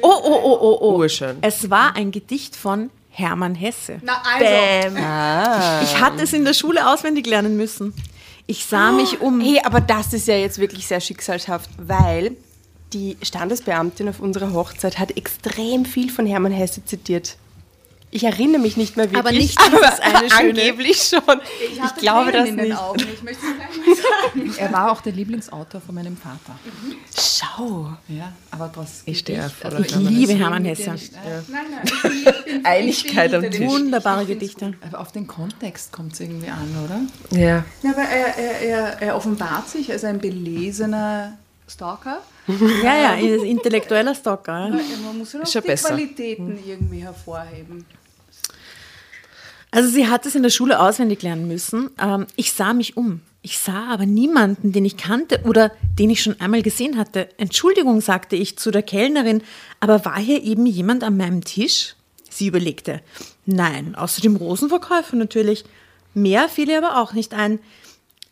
[0.00, 0.96] Oh, oh, oh, oh, oh.
[0.98, 1.38] Urschön.
[1.40, 3.98] Es war ein Gedicht von Hermann Hesse.
[4.02, 7.92] Na also, Ich hatte es in der Schule auswendig lernen müssen.
[8.46, 9.40] Ich sah mich um.
[9.40, 12.36] Hey, aber das ist ja jetzt wirklich sehr schicksalshaft, weil
[12.96, 17.36] die Standesbeamtin auf unserer Hochzeit hat extrem viel von Hermann Hesse zitiert.
[18.12, 20.60] Ich erinnere mich nicht mehr wirklich, Aber nicht aber eine schöne.
[20.62, 21.40] angeblich schon.
[21.72, 22.78] Ich, hatte glaube das in den nicht.
[22.78, 23.00] Augen.
[23.12, 23.96] Ich möchte es gleich mal
[24.54, 24.54] sagen.
[24.58, 26.58] Er war auch der Lieblingsautor von meinem Vater.
[27.18, 27.90] Schau.
[28.08, 30.84] Ja, aber das Ich stehe auf also Ich liebe Hermann Hesse.
[30.84, 30.94] dem-
[31.48, 31.80] Nein, nein.
[31.84, 33.68] Ich bin, ich bin, Einigkeit am ich Tisch.
[33.68, 34.74] Wunderbare ich Gedichte.
[34.88, 37.38] Aber auf den Kontext kommt es irgendwie an, oder?
[37.38, 37.64] Ja.
[37.82, 41.36] Ja, aber er, er, er, er offenbart sich als ein belesener
[41.68, 42.22] Stalker.
[42.82, 44.68] Ja, ja, intellektueller Stalker.
[44.68, 44.80] ja.
[45.04, 45.88] Man muss ja schon die besser.
[45.88, 47.84] Qualitäten irgendwie hervorheben.
[49.72, 51.90] Also sie hat es in der Schule auswendig lernen müssen.
[52.00, 53.20] Ähm, ich sah mich um.
[53.42, 57.28] Ich sah aber niemanden, den ich kannte oder den ich schon einmal gesehen hatte.
[57.36, 59.42] Entschuldigung, sagte ich zu der Kellnerin,
[59.78, 61.94] aber war hier eben jemand an meinem Tisch?
[62.30, 63.00] Sie überlegte.
[63.44, 65.64] Nein, außer dem Rosenverkäufer natürlich.
[66.14, 67.60] Mehr fiel ihr aber auch nicht ein.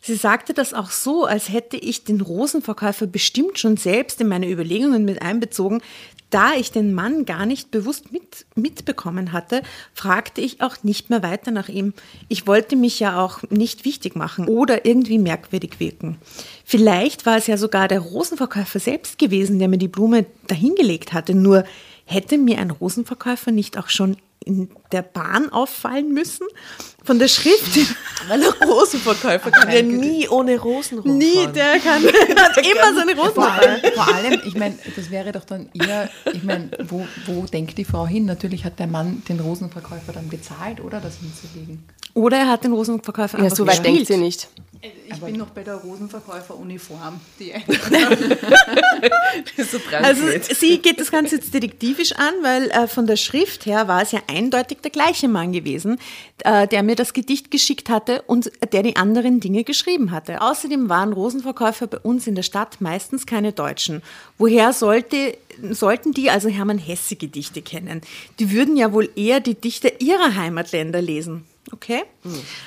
[0.07, 4.51] Sie sagte das auch so, als hätte ich den Rosenverkäufer bestimmt schon selbst in meine
[4.51, 5.81] Überlegungen mit einbezogen.
[6.29, 9.63] Da ich den Mann gar nicht bewusst mit, mitbekommen hatte,
[9.95, 11.95] fragte ich auch nicht mehr weiter nach ihm.
[12.29, 16.19] Ich wollte mich ja auch nicht wichtig machen oder irgendwie merkwürdig wirken.
[16.67, 21.35] Vielleicht war es ja sogar der Rosenverkäufer selbst gewesen, der mir die Blume dahingelegt hatte.
[21.35, 21.65] Nur
[22.05, 26.47] hätte mir ein Rosenverkäufer nicht auch schon in der Bahn auffallen müssen?
[27.05, 27.79] Von der Schrift.
[28.29, 31.19] Weil der Rosenverkäufer kann ja nie ohne Rosen rumfahren.
[31.19, 32.03] Nie, der kann,
[32.37, 36.09] hat immer seine Rosen Vor allem, vor allem, ich meine, das wäre doch dann eher,
[36.33, 38.25] ich meine, wo, wo denkt die Frau hin?
[38.25, 41.85] Natürlich hat der Mann den Rosenverkäufer dann bezahlt, oder das hinzulegen.
[42.15, 44.49] Oder er hat den Rosenverkäufer Ja, so weit denkt sie nicht.
[45.07, 47.21] Ich bin noch bei der Rosenverkäuferuniform.
[47.39, 47.55] Die
[49.63, 50.23] so Also
[50.55, 54.13] sie geht das Ganze jetzt detektivisch an, weil äh, von der Schrift her war es
[54.13, 55.99] ja eindeutig der gleiche Mann gewesen,
[56.45, 60.41] äh, der mir das Gedicht geschickt hatte und der die anderen Dinge geschrieben hatte.
[60.41, 64.03] Außerdem waren Rosenverkäufer bei uns in der Stadt meistens keine Deutschen.
[64.39, 65.37] Woher sollte,
[65.71, 68.01] sollten die also Hermann Hesse Gedichte kennen?
[68.39, 71.45] Die würden ja wohl eher die Dichter ihrer Heimatländer lesen.
[71.73, 72.03] Okay.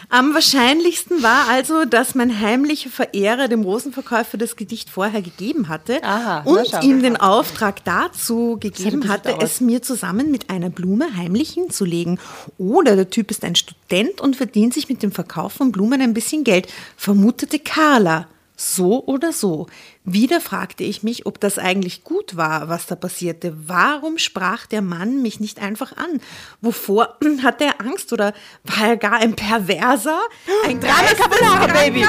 [0.09, 6.03] Am wahrscheinlichsten war also, dass mein heimlicher Verehrer dem Rosenverkäufer das Gedicht vorher gegeben hatte
[6.03, 9.43] Aha, und ihm den Auftrag dazu gegeben hatte, dauert.
[9.43, 12.19] es mir zusammen mit einer Blume heimlich hinzulegen.
[12.57, 16.15] Oder der Typ ist ein Student und verdient sich mit dem Verkauf von Blumen ein
[16.15, 18.27] bisschen Geld, vermutete Carla.
[18.59, 19.67] So oder so.
[20.03, 23.55] Wieder fragte ich mich, ob das eigentlich gut war, was da passierte.
[23.67, 26.19] Warum sprach der Mann mich nicht einfach an?
[26.59, 30.19] Wovor hatte er Angst oder war er gar ein Perverser?
[30.65, 32.03] Ein Drama Carbonara, Baby!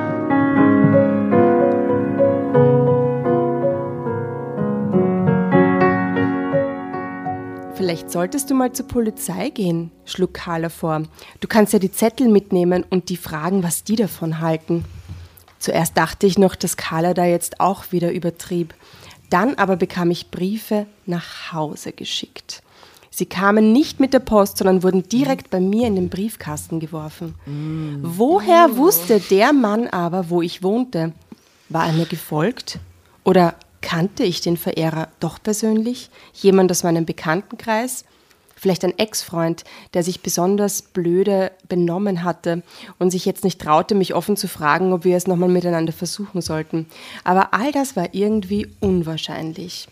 [7.86, 11.04] Vielleicht solltest du mal zur Polizei gehen, schlug Carla vor.
[11.38, 14.84] Du kannst ja die Zettel mitnehmen und die fragen, was die davon halten.
[15.60, 18.74] Zuerst dachte ich noch, dass Carla da jetzt auch wieder übertrieb.
[19.30, 22.60] Dann aber bekam ich Briefe nach Hause geschickt.
[23.12, 27.36] Sie kamen nicht mit der Post, sondern wurden direkt bei mir in den Briefkasten geworfen.
[28.02, 31.12] Woher wusste der Mann aber, wo ich wohnte?
[31.68, 32.80] War er mir gefolgt?
[33.22, 33.54] Oder
[33.86, 36.10] kannte ich den Verehrer doch persönlich?
[36.32, 38.04] Jemand aus meinem Bekanntenkreis?
[38.56, 39.62] Vielleicht ein Ex-Freund,
[39.94, 42.64] der sich besonders blöde benommen hatte
[42.98, 46.42] und sich jetzt nicht traute, mich offen zu fragen, ob wir es nochmal miteinander versuchen
[46.42, 46.86] sollten.
[47.22, 49.86] Aber all das war irgendwie unwahrscheinlich.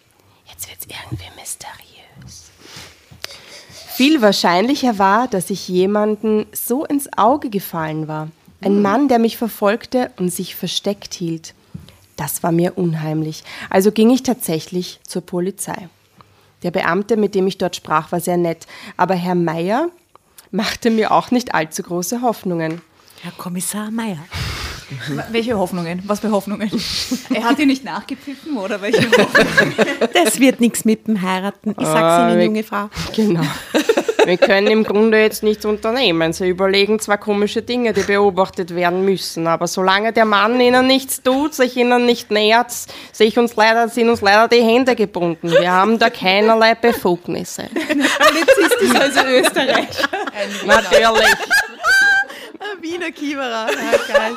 [0.48, 2.50] Jetzt wird's irgendwie mysteriös.
[3.94, 8.28] Viel wahrscheinlicher war, dass ich jemanden so ins Auge gefallen war.
[8.60, 11.54] Ein Mann, der mich verfolgte und sich versteckt hielt.
[12.16, 13.44] Das war mir unheimlich.
[13.70, 15.88] Also ging ich tatsächlich zur Polizei.
[16.62, 19.88] Der Beamte, mit dem ich dort sprach, war sehr nett, aber Herr Meier
[20.50, 22.80] machte mir auch nicht allzu große Hoffnungen.
[23.22, 24.18] Herr Kommissar Meier.
[25.30, 26.02] welche Hoffnungen?
[26.06, 26.70] Was für Hoffnungen?
[27.32, 29.74] Er hat dir nicht nachgepfiffen oder welche Hoffnungen?
[30.12, 31.70] Das wird nichts mit dem Heiraten.
[31.78, 32.88] Ich sag's Ah, Ihnen, junge Frau.
[33.14, 33.42] Genau.
[34.24, 36.32] Wir können im Grunde jetzt nichts unternehmen.
[36.32, 41.22] Sie überlegen zwar komische Dinge, die beobachtet werden müssen, aber solange der Mann ihnen nichts
[41.22, 42.72] tut, sich ihnen nicht nähert,
[43.12, 45.50] sehe ich uns leider, sind uns leider die Hände gebunden.
[45.50, 47.64] Wir haben da keinerlei Befugnisse.
[47.74, 49.88] Polizist ist also Österreich.
[50.64, 51.26] Natürlich.
[52.80, 53.66] Wiener Kiewerer.
[53.70, 54.32] Ja, geil.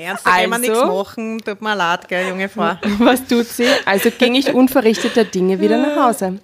[0.00, 0.70] Ernst, da können wir Also?
[0.70, 1.38] nichts machen.
[1.44, 2.72] Tut mir leid, gell, junge Frau.
[2.98, 3.66] Was tut sie?
[3.84, 6.38] Also ging ich unverrichteter Dinge wieder nach Hause.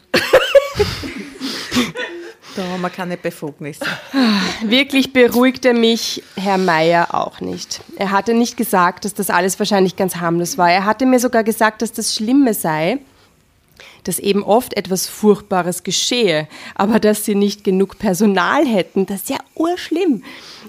[2.54, 3.84] Da haben wir keine Befugnisse.
[4.62, 7.82] Wirklich beruhigte mich Herr Meier auch nicht.
[7.96, 10.70] Er hatte nicht gesagt, dass das alles wahrscheinlich ganz harmlos war.
[10.70, 12.98] Er hatte mir sogar gesagt, dass das Schlimme sei,
[14.08, 19.06] dass eben oft etwas Furchtbares geschehe, aber dass sie nicht genug Personal hätten.
[19.06, 20.22] Das ist ja urschlimm,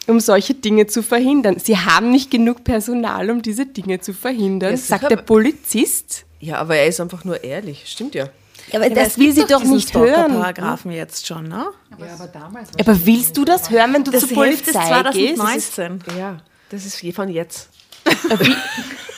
[0.08, 1.58] um solche Dinge zu verhindern.
[1.60, 6.26] Sie haben nicht genug Personal, um diese Dinge zu verhindern, Ja, sagt der Polizist.
[6.40, 7.84] Ja, aber er ist einfach nur ehrlich.
[7.88, 8.30] Stimmt ja.
[8.72, 10.34] Ja, aber Ja, das will sie doch nicht hören.
[10.34, 11.68] Paragraphen jetzt schon, ne?
[12.00, 15.38] Ja, aber damals Aber willst du das hören, wenn du Das zur ist Polizei gehst?
[15.38, 16.04] 2019.
[16.18, 16.38] Ja,
[16.70, 17.70] das ist von jetzt.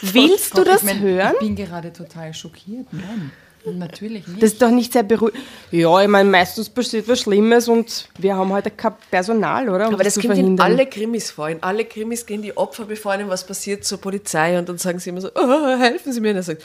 [0.01, 1.33] Willst du Gott, das ich mein, hören?
[1.41, 2.87] Ich bin gerade total schockiert.
[2.91, 3.31] Nein,
[3.65, 4.41] natürlich nicht.
[4.41, 5.41] Das ist doch nicht sehr beruhigend.
[5.71, 9.87] Ja, ich meine, meistens passiert was Schlimmes und wir haben heute kein Personal, oder?
[9.87, 11.49] Um Aber das zu kommt in alle Krimis vor.
[11.49, 14.99] In alle Krimis gehen die Opfer, bevor ihnen was passiert, zur Polizei und dann sagen
[14.99, 16.31] sie immer so, oh, helfen Sie mir.
[16.31, 16.63] Und er sagt,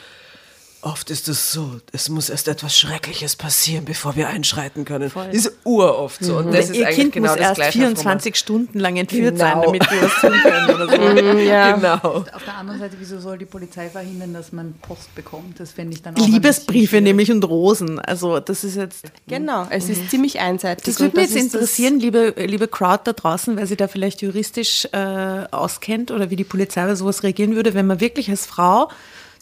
[0.85, 5.11] oft ist es so, es muss erst etwas Schreckliches passieren, bevor wir einschreiten können.
[5.15, 6.37] Das ist uroft so.
[6.39, 7.79] Und das ist Ihr Kind genau muss das erst Gleiche.
[7.79, 9.67] 24 Stunden lang entführt sein, Genau.
[9.67, 11.39] damit wir was tun können oder so.
[11.39, 11.73] ja.
[11.73, 12.25] Genau.
[12.33, 15.59] Auf der anderen Seite, wieso soll die Polizei verhindern, dass man Post bekommt?
[15.59, 17.99] Das fände ich dann auch Liebesbriefe nämlich und Rosen.
[17.99, 19.07] Also das ist jetzt.
[19.27, 20.85] Genau, es ist ziemlich einseitig.
[20.85, 24.87] Das würde mich jetzt interessieren, liebe, liebe Crowd da draußen, wer sich da vielleicht juristisch
[24.93, 28.91] äh, auskennt oder wie die Polizei bei sowas reagieren würde, wenn man wirklich als Frau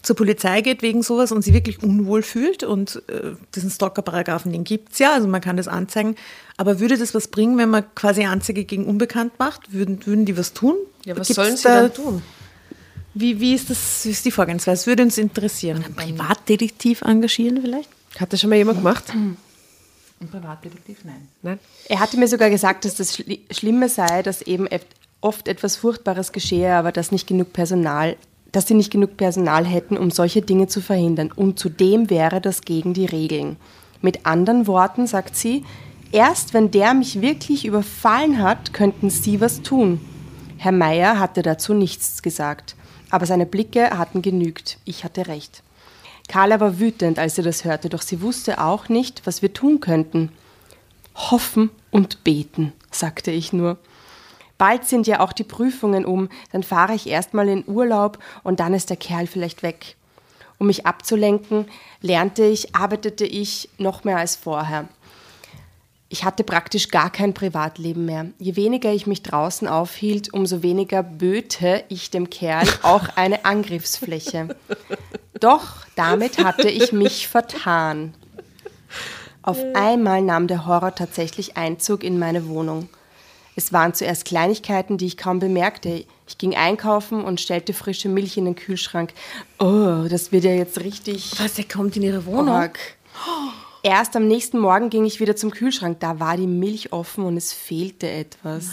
[0.03, 4.63] zur Polizei geht wegen sowas und sie wirklich unwohl fühlt und äh, diesen Stalker-Paragraphen, den
[4.65, 6.15] gibt's ja, also man kann das anzeigen.
[6.57, 9.73] Aber würde das was bringen, wenn man quasi Anzeige gegen Unbekannt macht?
[9.73, 10.75] Würden, würden die was tun?
[11.05, 12.21] Ja, was Gibt's sollen sie da- dann tun?
[13.15, 14.79] Wie, wie ist das, wie ist die Vorgehensweise?
[14.81, 15.83] Das würde uns interessieren.
[15.83, 17.89] Einen Privatdetektiv engagieren vielleicht?
[18.19, 19.03] Hat das schon mal jemand gemacht?
[19.13, 19.37] Ein
[20.31, 20.97] Privatdetektiv?
[21.03, 21.27] Nein.
[21.43, 21.59] Nein?
[21.87, 24.67] Er hatte mir sogar gesagt, dass das Schli Schlimme sei, dass eben
[25.21, 28.15] oft etwas Furchtbares geschehe, aber dass nicht genug Personal,
[28.53, 31.31] dass sie nicht genug Personal hätten, um solche Dinge zu verhindern.
[31.35, 33.57] Und zudem wäre das gegen die Regeln.
[34.01, 35.65] Mit anderen Worten sagt sie,
[36.11, 39.99] erst wenn der mich wirklich überfallen hat, könnten sie was tun.
[40.57, 42.75] Herr Meier hatte dazu nichts gesagt,
[43.09, 44.77] aber seine Blicke hatten genügt.
[44.85, 45.63] Ich hatte recht.
[46.29, 49.79] Carla war wütend, als sie das hörte, doch sie wusste auch nicht, was wir tun
[49.79, 50.29] könnten.
[51.15, 53.77] Hoffen und beten, sagte ich nur.
[54.63, 58.73] Bald sind ja auch die Prüfungen um, dann fahre ich erstmal in Urlaub und dann
[58.73, 59.97] ist der Kerl vielleicht weg.
[60.57, 61.65] Um mich abzulenken,
[61.99, 64.87] lernte ich, arbeitete ich noch mehr als vorher.
[66.07, 68.27] Ich hatte praktisch gar kein Privatleben mehr.
[68.39, 74.55] Je weniger ich mich draußen aufhielt, umso weniger böte ich dem Kerl auch eine Angriffsfläche.
[75.41, 78.13] Doch damit hatte ich mich vertan.
[79.41, 82.87] Auf einmal nahm der Horror tatsächlich Einzug in meine Wohnung.
[83.55, 86.05] Es waren zuerst Kleinigkeiten, die ich kaum bemerkte.
[86.27, 89.13] Ich ging einkaufen und stellte frische Milch in den Kühlschrank.
[89.59, 91.33] Oh, das wird ja jetzt richtig.
[91.37, 92.55] Was, der kommt in ihre Wohnung?
[92.55, 92.79] Org.
[93.83, 95.99] Erst am nächsten Morgen ging ich wieder zum Kühlschrank.
[95.99, 98.69] Da war die Milch offen und es fehlte etwas.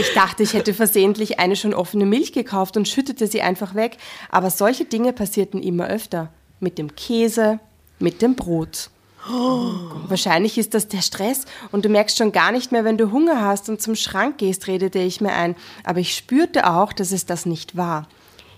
[0.00, 3.96] Ich dachte, ich hätte versehentlich eine schon offene Milch gekauft und schüttete sie einfach weg.
[4.30, 6.30] Aber solche Dinge passierten immer öfter.
[6.60, 7.60] Mit dem Käse,
[7.98, 8.90] mit dem Brot.
[9.26, 13.42] Wahrscheinlich ist das der Stress und du merkst schon gar nicht mehr, wenn du Hunger
[13.44, 15.54] hast und zum Schrank gehst, redete ich mir ein.
[15.84, 18.08] Aber ich spürte auch, dass es das nicht war.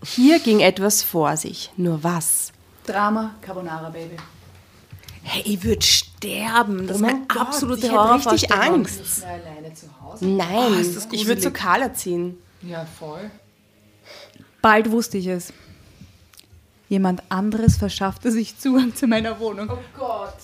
[0.04, 1.70] Hier ging etwas vor sich.
[1.76, 2.52] Nur was?
[2.86, 4.16] Drama Carbonara Baby.
[5.22, 6.86] Hey, ich würde sterben.
[6.86, 8.52] Das ist Oh eine mein Gott, absolute ich hätte richtig.
[8.52, 9.24] Angst.
[9.24, 10.24] alleine zu Hause.
[10.26, 11.50] Nein, ist das ich würde zu.
[11.50, 12.38] Carla ziehen.
[12.62, 13.30] Ja, voll.
[14.62, 15.52] Bald wusste ich es.
[16.90, 19.70] Jemand anderes verschaffte sich Zugang zu meiner Wohnung.
[19.70, 20.34] Oh Gott.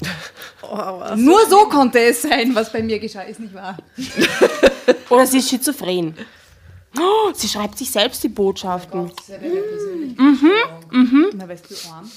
[1.16, 3.76] Nur so konnte es sein, was bei mir geschah, ist nicht wahr.
[5.08, 6.16] Oder sie ist schizophren.
[6.98, 9.12] Oh, sie schreibt sich selbst die Botschaften.
[11.32, 12.10] Na, weißt du, arm.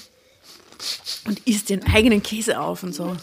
[1.26, 3.04] Und isst den eigenen Käse auf und so.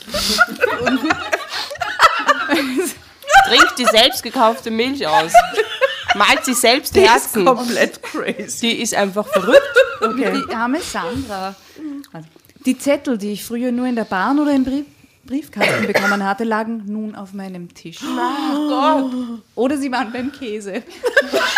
[3.49, 5.33] Trinkt die selbst gekaufte Milch aus.
[6.15, 7.43] Malt sich selbst Herzen.
[7.43, 8.69] Komplett crazy.
[8.69, 9.61] Die ist einfach verrückt.
[10.13, 11.55] Die arme Sandra.
[12.11, 12.27] Also,
[12.65, 14.85] Die Zettel, die ich früher nur in der Bahn oder im Brief
[15.25, 17.99] Briefkasten bekommen hatte, lagen nun auf meinem Tisch.
[19.55, 20.83] Oder sie waren beim Käse.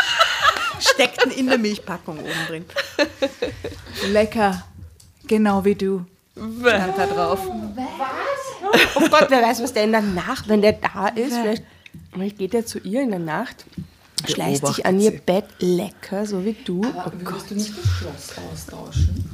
[0.80, 2.66] Steckten in der Milchpackung oben drin.
[4.12, 4.64] Lecker.
[5.28, 6.06] Genau wie du.
[6.62, 7.40] Stand da drauf.
[8.96, 11.64] Oh Gott, wer weiß, was der in der Nacht, wenn der da ist, vielleicht,
[12.14, 13.66] vielleicht geht er zu ihr in der Nacht,
[14.26, 16.84] schleicht sich an ihr Bett lecker, so wie du.
[16.96, 19.30] Aber würdest du nicht das Schloss austauschen?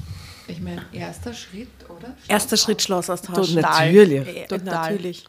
[0.48, 2.16] Ich meine, erster Schritt, oder?
[2.28, 3.62] Erster Schritt Schloss austauschen.
[3.62, 4.28] Natürlich.
[4.28, 4.92] Ja, Total.
[4.92, 5.26] Natürlich.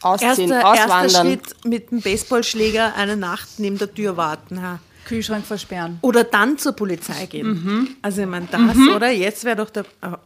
[0.00, 1.26] Ausziehen, Erster, erster auswandern.
[1.26, 4.60] Schritt mit dem Baseballschläger eine Nacht neben der Tür warten.
[4.62, 4.80] Ha.
[5.04, 5.98] Kühlschrank versperren.
[6.00, 7.46] Oder dann zur Polizei gehen.
[7.48, 7.88] Mhm.
[8.02, 9.10] Also ich meine, das, oder?
[9.10, 9.84] Jetzt wäre doch der...
[10.00, 10.16] Ah,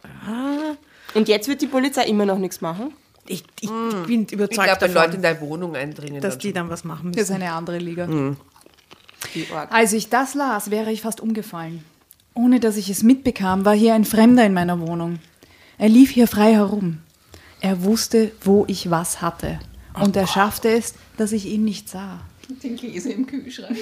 [1.13, 2.93] Und jetzt wird die Polizei immer noch nichts machen?
[3.27, 3.69] Ich, ich
[4.05, 6.69] bin Ich überzeugt glaube, wenn davon, Leute in deine Wohnung eindringen, dass dann die dann
[6.69, 7.41] was machen Das ist müssen.
[7.41, 8.07] eine andere Liga.
[9.53, 9.71] Org.
[9.71, 11.83] Als ich das las, wäre ich fast umgefallen.
[12.33, 15.19] Ohne dass ich es mitbekam, war hier ein Fremder in meiner Wohnung.
[15.77, 16.99] Er lief hier frei herum.
[17.61, 19.59] Er wusste, wo ich was hatte.
[19.99, 22.19] Und er schaffte es, dass ich ihn nicht sah.
[22.63, 23.75] Den Käse im Kühlschrank.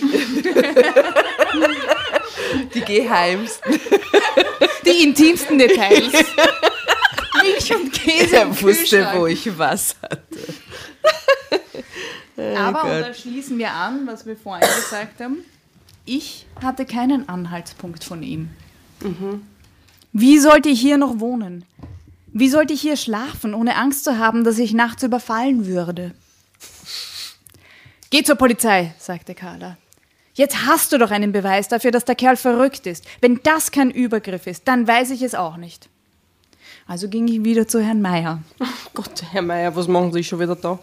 [2.73, 3.79] die geheimsten.
[4.85, 6.13] Die intimsten Details.
[7.45, 10.39] Milch und Käse Er wusste, wo ich was hatte.
[12.57, 15.37] Aber, und da schließen wir an, was wir vorhin gesagt haben,
[16.05, 18.49] ich hatte keinen Anhaltspunkt von ihm.
[20.11, 21.65] Wie sollte ich hier noch wohnen?
[22.27, 26.13] Wie sollte ich hier schlafen, ohne Angst zu haben, dass ich nachts überfallen würde?
[28.09, 29.77] Geh zur Polizei, sagte Carla.
[30.33, 33.05] Jetzt hast du doch einen Beweis dafür, dass der Kerl verrückt ist.
[33.21, 35.89] Wenn das kein Übergriff ist, dann weiß ich es auch nicht.
[36.87, 38.43] Also ging ich wieder zu Herrn Meier.
[38.93, 40.77] Gott, Herr Meier, was machen Sie schon wieder da?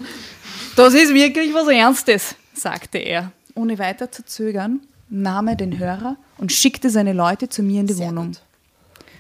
[0.75, 3.31] Das ist wirklich was Ernstes, sagte er.
[3.55, 7.87] Ohne weiter zu zögern, nahm er den Hörer und schickte seine Leute zu mir in
[7.87, 8.33] die Wohnung.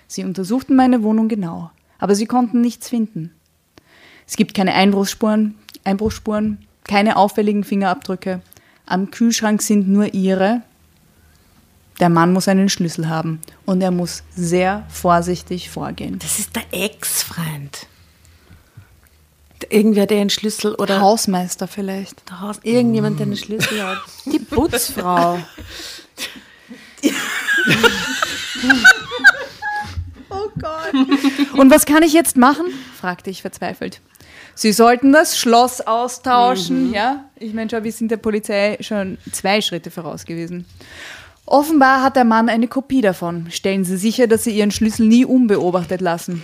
[0.09, 3.33] Sie untersuchten meine Wohnung genau, aber sie konnten nichts finden.
[4.27, 8.41] Es gibt keine Einbruchsspuren, Einbruchsspuren, keine auffälligen Fingerabdrücke.
[8.87, 10.63] Am Kühlschrank sind nur ihre.
[12.01, 16.19] Der Mann muss einen Schlüssel haben und er muss sehr vorsichtig vorgehen.
[16.19, 17.87] Das ist der Ex-Freund.
[19.69, 22.29] Irgendwer, der einen Schlüssel oder Hausmeister vielleicht.
[22.29, 23.99] der Haus, irgendjemand, der einen Schlüssel hat.
[24.27, 25.39] Die Putzfrau.
[31.57, 32.67] Und was kann ich jetzt machen?
[33.01, 34.01] fragte ich verzweifelt.
[34.55, 36.93] Sie sollten das Schloss austauschen.
[36.93, 40.67] Ja, ich meine schon, wir sind der Polizei schon zwei Schritte voraus gewesen.
[41.47, 43.51] Offenbar hat der Mann eine Kopie davon.
[43.51, 46.43] Stellen Sie sicher, dass Sie Ihren Schlüssel nie unbeobachtet lassen.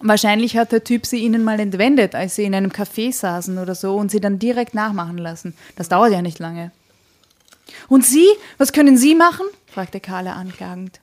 [0.00, 3.74] Wahrscheinlich hat der Typ sie ihnen mal entwendet, als sie in einem Café saßen oder
[3.74, 5.54] so und sie dann direkt nachmachen lassen.
[5.76, 6.72] Das dauert ja nicht lange.
[7.88, 8.26] Und Sie,
[8.58, 9.46] was können Sie machen?
[9.66, 11.00] fragte Carla anklagend.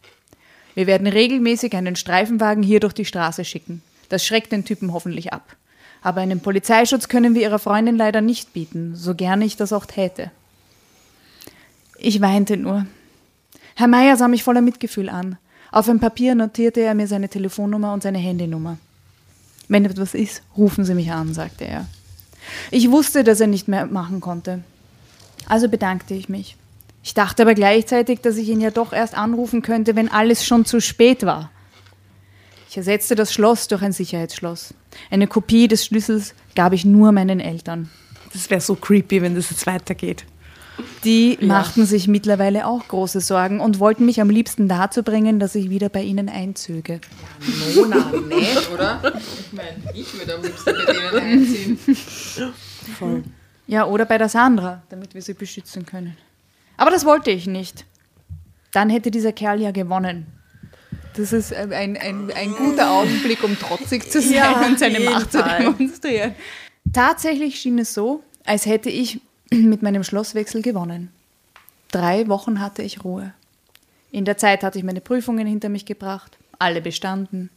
[0.76, 3.82] Wir werden regelmäßig einen Streifenwagen hier durch die Straße schicken.
[4.10, 5.56] Das schreckt den Typen hoffentlich ab.
[6.04, 9.86] Aber einen Polizeischutz können wir Ihrer Freundin leider nicht bieten, so gern ich das auch
[9.86, 10.32] täte.
[11.98, 12.86] Ich weinte nur.
[13.82, 15.40] Herr Meier sah mich voller Mitgefühl an.
[15.72, 18.78] Auf ein Papier notierte er mir seine Telefonnummer und seine Handynummer.
[19.70, 21.88] Wenn etwas ist, rufen Sie mich an, sagte er.
[22.70, 24.64] Ich wusste, dass er nicht mehr machen konnte.
[25.48, 26.58] Also bedankte ich mich.
[27.02, 30.64] Ich dachte aber gleichzeitig, dass ich ihn ja doch erst anrufen könnte, wenn alles schon
[30.64, 31.50] zu spät war.
[32.70, 34.76] Ich ersetzte das Schloss durch ein Sicherheitsschloss.
[35.10, 37.90] Eine Kopie des Schlüssels gab ich nur meinen Eltern.
[38.32, 40.28] Das wäre so creepy, wenn das jetzt weitergeht.
[41.04, 45.56] Die machten sich mittlerweile auch große Sorgen und wollten mich am liebsten dazu bringen, dass
[45.56, 47.02] ich wieder bei ihnen einzöge.
[47.76, 49.02] Mona nicht, oder?
[49.16, 51.80] Ich meine, ich würde am liebsten bei denen einziehen.
[52.98, 53.24] Voll.
[53.68, 56.18] Ja, oder bei der Sandra, damit wir sie beschützen können.
[56.78, 57.86] Aber das wollte ich nicht.
[58.72, 60.28] Dann hätte dieser Kerl ja gewonnen.
[61.16, 65.32] Das ist ein, ein, ein guter Augenblick, um trotzig zu sein Ja, und seine Macht
[65.32, 65.60] zu Fall.
[65.76, 66.36] demonstrieren.
[66.94, 69.20] Tatsächlich schien es so, als hätte ich
[69.54, 71.10] mit meinem Schlosswechsel gewonnen.
[71.92, 73.34] Drei Wochen hatte ich Ruhe.
[74.10, 77.50] In der Zeit hatte ich meine Prüfungen hinter mich gebracht, alle bestanden.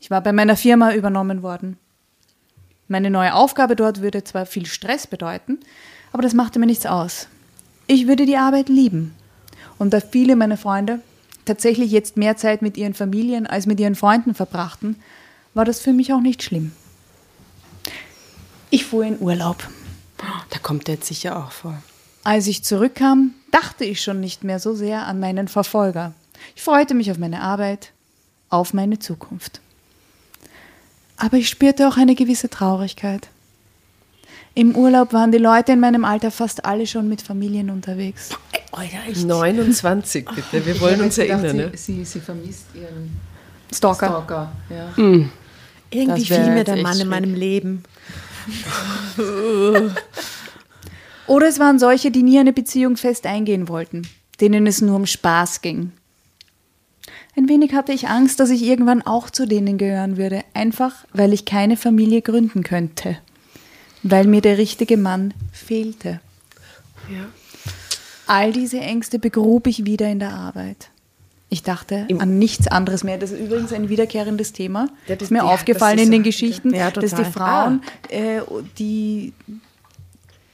[0.00, 1.76] Ich war bei meiner Firma übernommen worden.
[2.88, 5.60] Meine neue Aufgabe dort würde zwar viel Stress bedeuten,
[6.12, 7.28] aber das machte mir nichts aus.
[7.86, 9.14] Ich würde die Arbeit lieben.
[9.78, 11.00] Und da viele meiner Freunde
[11.44, 14.96] tatsächlich jetzt mehr Zeit mit ihren Familien als mit ihren Freunden verbrachten,
[15.54, 16.72] war das für mich auch nicht schlimm.
[18.70, 19.68] Ich fuhr in Urlaub.
[20.50, 21.82] Da kommt er jetzt sicher auch vor.
[22.24, 26.12] Als ich zurückkam, dachte ich schon nicht mehr so sehr an meinen Verfolger.
[26.54, 27.92] Ich freute mich auf meine Arbeit,
[28.48, 29.60] auf meine Zukunft.
[31.16, 33.28] Aber ich spürte auch eine gewisse Traurigkeit.
[34.54, 38.30] Im Urlaub waren die Leute in meinem Alter fast alle schon mit Familien unterwegs.
[39.24, 41.56] 29 bitte, wir wollen uns hab erinnern.
[41.56, 41.78] gedacht, Ne?
[41.78, 43.16] Sie, sie, sie vermisst ihren
[43.72, 44.06] Stalker.
[44.06, 44.52] Stalker.
[44.68, 44.92] Ja.
[44.96, 47.84] Irgendwie Das wär fiel mir der Mann in meinem Leben.
[51.26, 54.08] Oder es waren solche, die nie eine Beziehung fest eingehen wollten,
[54.40, 55.92] denen es nur um Spaß ging.
[57.36, 61.32] Ein wenig hatte ich Angst, dass ich irgendwann auch zu denen gehören würde, einfach weil
[61.32, 63.18] ich keine Familie gründen könnte,
[64.02, 66.20] weil mir der richtige Mann fehlte.
[68.26, 70.90] All diese Ängste begrub ich wieder in der Arbeit.
[71.52, 73.18] Ich dachte an nichts anderes mehr.
[73.18, 74.86] Das ist übrigens ein wiederkehrendes Thema.
[75.08, 77.24] Ja, Das ist mir ja, aufgefallen in den so- Geschichten, Ja, dass die.
[77.24, 78.40] Frauen, äh,
[78.78, 79.32] die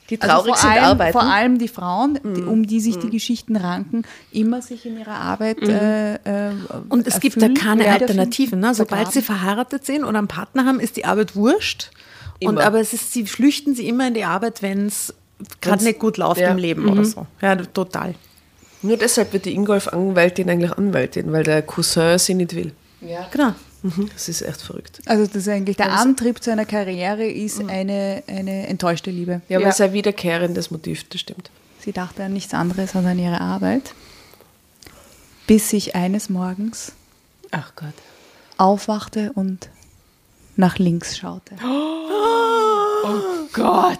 [0.08, 1.12] Die also traurig vor sind allem, arbeiten.
[1.12, 5.16] Vor allem die Frauen, die, um die sich die Geschichten ranken, immer sich in ihrer
[5.16, 6.52] Arbeit äh, äh,
[6.88, 8.60] Und es gibt da keine Alternativen.
[8.60, 8.74] Ne?
[8.74, 11.90] Sobald sie verheiratet sind oder einen Partner haben, ist die Arbeit wurscht.
[12.42, 15.12] Und aber es ist, sie flüchten sie immer in die Arbeit, wenn es
[15.60, 16.50] gerade nicht gut läuft ja.
[16.50, 17.26] im Leben oder so.
[17.42, 18.14] Ja, total.
[18.86, 22.72] Nur deshalb wird die Ingolf-Anwältin eigentlich Anwältin, weil der Cousin sie nicht will.
[23.00, 23.26] Ja.
[23.30, 23.52] Genau.
[23.82, 24.08] Mhm.
[24.12, 25.00] Das ist echt verrückt.
[25.06, 29.42] Also das ist eigentlich der Antrieb zu einer Karriere ist eine, eine enttäuschte Liebe.
[29.48, 29.68] Ja, aber Ja.
[29.70, 31.50] es ist ein wiederkehrendes Motiv, das stimmt.
[31.80, 33.92] Sie dachte an nichts anderes als an ihre Arbeit,
[35.46, 36.92] bis ich eines Morgens
[37.52, 37.92] Ach Gott.
[38.56, 39.68] aufwachte und
[40.56, 41.54] nach links schaute.
[43.52, 43.98] Gott.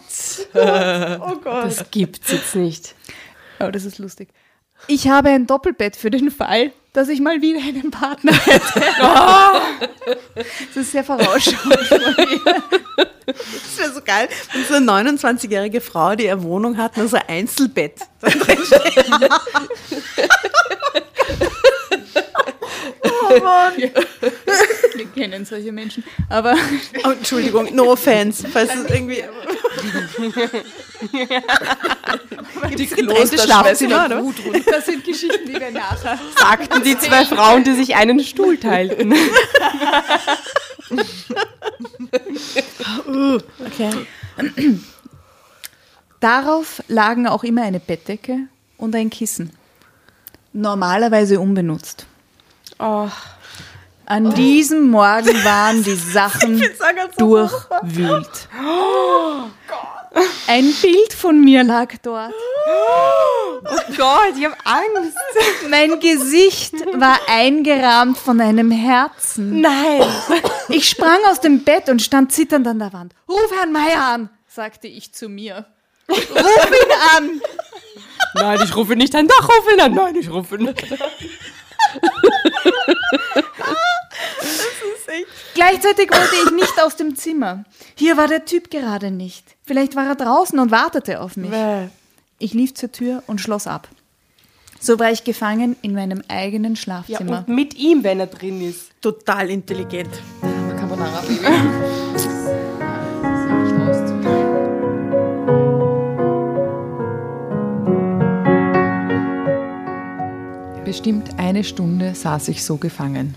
[0.55, 1.65] Oh Gott.
[1.65, 2.95] Das gibt's jetzt nicht.
[3.61, 4.29] Oh, das ist lustig.
[4.89, 8.83] Ich habe ein Doppelbett für den Fall, dass ich mal wieder einen Partner hätte.
[10.35, 12.63] Das ist sehr vorausschauend von mir.
[13.27, 17.17] Das wäre so geil, wenn so eine 29-jährige Frau, die eine Wohnung hat, nur so
[17.17, 18.01] ein Einzelbett.
[24.95, 26.05] Wir kennen solche Menschen.
[26.29, 26.55] Aber
[27.05, 28.47] Oh, Entschuldigung, no offense.
[28.49, 29.23] Falls es irgendwie.
[32.77, 34.23] die getrennte Schlafzimmer, oder?
[34.71, 39.15] das sind Geschichten, die wir nachher Sagten die zwei Frauen, die sich einen Stuhl teilten.
[43.67, 43.91] Okay.
[46.21, 48.41] Darauf lagen auch immer eine Bettdecke
[48.77, 49.51] und ein Kissen.
[50.53, 52.07] Normalerweise unbenutzt.
[52.79, 53.09] Oh.
[54.09, 56.61] An diesem Morgen waren die Sachen
[57.19, 58.49] durchwühlt.
[60.47, 62.33] Ein Bild von mir lag dort.
[63.97, 65.17] Gott, ich habe Angst.
[65.69, 69.61] Mein Gesicht war eingerahmt von einem Herzen.
[69.61, 70.03] Nein.
[70.69, 73.13] Ich sprang aus dem Bett und stand zitternd an der Wand.
[73.29, 75.67] Ruf Herrn Meier an, sagte ich zu mir.
[76.09, 77.41] Ruf ihn an.
[78.35, 79.27] Nein, ich rufe nicht an.
[79.27, 79.95] Doch, rufe ihn an.
[79.95, 80.85] Nein, ich rufe nicht.
[85.55, 87.65] Gleichzeitig wollte ich nicht aus dem Zimmer.
[87.95, 89.45] Hier war der Typ gerade nicht.
[89.65, 91.51] Vielleicht war er draußen und wartete auf mich.
[92.39, 93.89] Ich lief zur Tür und schloss ab.
[94.79, 97.45] So war ich gefangen in meinem eigenen Ja, Schlafzimmer.
[97.47, 98.91] und mit ihm, wenn er drin ist.
[99.01, 100.11] Total intelligent.
[100.79, 101.96] Carbonara Baby.
[110.87, 113.35] Bestimmt eine Stunde saß ich so gefangen.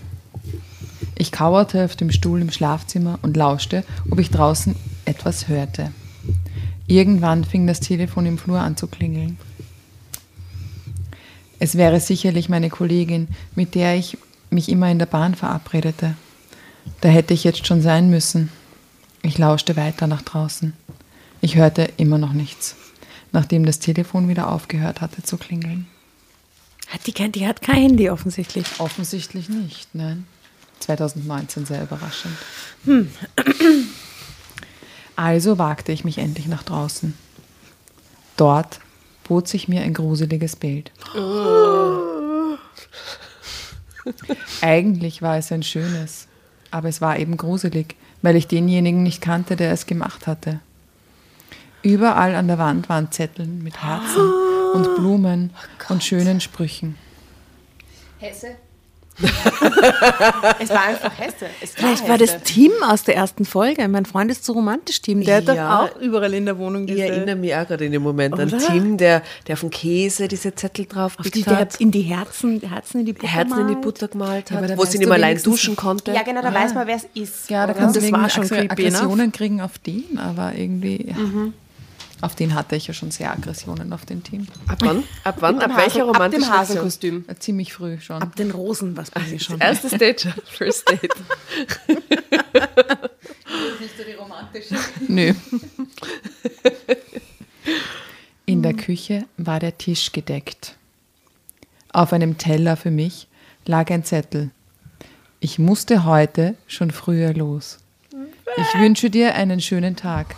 [1.16, 5.90] Ich kauerte auf dem Stuhl im Schlafzimmer und lauschte, ob ich draußen etwas hörte.
[6.86, 9.36] Irgendwann fing das Telefon im Flur an zu klingeln.
[11.58, 13.26] Es wäre sicherlich meine Kollegin,
[13.56, 14.16] mit der ich
[14.50, 16.14] mich immer in der Bahn verabredete.
[17.00, 18.50] Da hätte ich jetzt schon sein müssen.
[19.22, 20.72] Ich lauschte weiter nach draußen.
[21.40, 22.76] Ich hörte immer noch nichts,
[23.32, 25.88] nachdem das Telefon wieder aufgehört hatte zu klingeln.
[26.90, 28.66] Hat die, die hat kein Handy offensichtlich.
[28.78, 30.26] Offensichtlich nicht, nein.
[30.80, 32.36] 2019 sehr überraschend.
[35.14, 37.14] Also wagte ich mich endlich nach draußen.
[38.36, 38.80] Dort
[39.24, 40.90] bot sich mir ein gruseliges Bild.
[44.62, 46.26] Eigentlich war es ein schönes,
[46.70, 50.60] aber es war eben gruselig, weil ich denjenigen nicht kannte, der es gemacht hatte.
[51.82, 55.50] Überall an der Wand waren Zettel mit Herzen und Blumen
[55.88, 56.96] und schönen Sprüchen.
[58.18, 58.48] Hesse?
[60.60, 61.46] Es war einfach Hesse.
[61.60, 62.38] Es Vielleicht war war das.
[62.44, 63.86] Tim aus der ersten Folge.
[63.88, 65.22] Mein Freund ist zu romantisch, Tim.
[65.22, 65.68] Der Ja.
[65.78, 67.06] hat doch auch überall in der Wohnung Ich diese...
[67.08, 68.58] erinnere mich auch gerade in dem Moment an Oder?
[68.58, 71.74] Tim, der, der auf dem Käse diese Zettel drauf auf die, hat.
[71.74, 73.74] der in die Herzen, Herzen in die Butter Herzen in die.
[73.74, 76.12] Butter gemalt Ja, hat, da wo sie nicht mehr allein duschen konnte.
[76.12, 77.50] Ja, genau, da weiß man, wer es ist.
[77.50, 77.80] Ja, da oder?
[77.80, 78.70] kannst du war ne?
[78.70, 81.16] Aggressionen kriegen auf den, aber irgendwie, ja.
[82.22, 84.46] Auf den hatte ich ja schon sehr Aggressionen auf den Team.
[84.68, 85.04] Ab wann?
[85.24, 85.58] Ab wann?
[85.58, 86.58] Dem Ab welcher romantischen Ab dem?
[86.60, 87.24] Hasenkostüm.
[87.28, 88.20] Äh, Ziemlich früh schon.
[88.22, 89.58] Ab den Rosen, was bei mir schon.
[89.60, 91.08] Erste Date, First Date.
[95.08, 95.32] Nö.
[98.46, 100.76] In der Küche war der Tisch gedeckt.
[101.92, 103.28] Auf einem Teller für mich
[103.66, 104.50] lag ein Zettel.
[105.40, 107.78] Ich musste heute schon früher los.
[108.56, 110.34] Ich wünsche dir einen schönen Tag.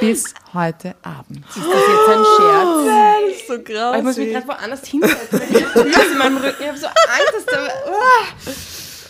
[0.00, 1.44] Bis heute Abend.
[1.48, 2.86] Ist das jetzt ein Scherz?
[2.86, 4.24] Das ist so Ich muss grausig.
[4.24, 5.40] mich gerade woanders hinsetzen.
[5.50, 5.64] Ich
[5.96, 6.56] habe in meinem Rücken.
[6.62, 7.68] Ich habe so Angst, dass da.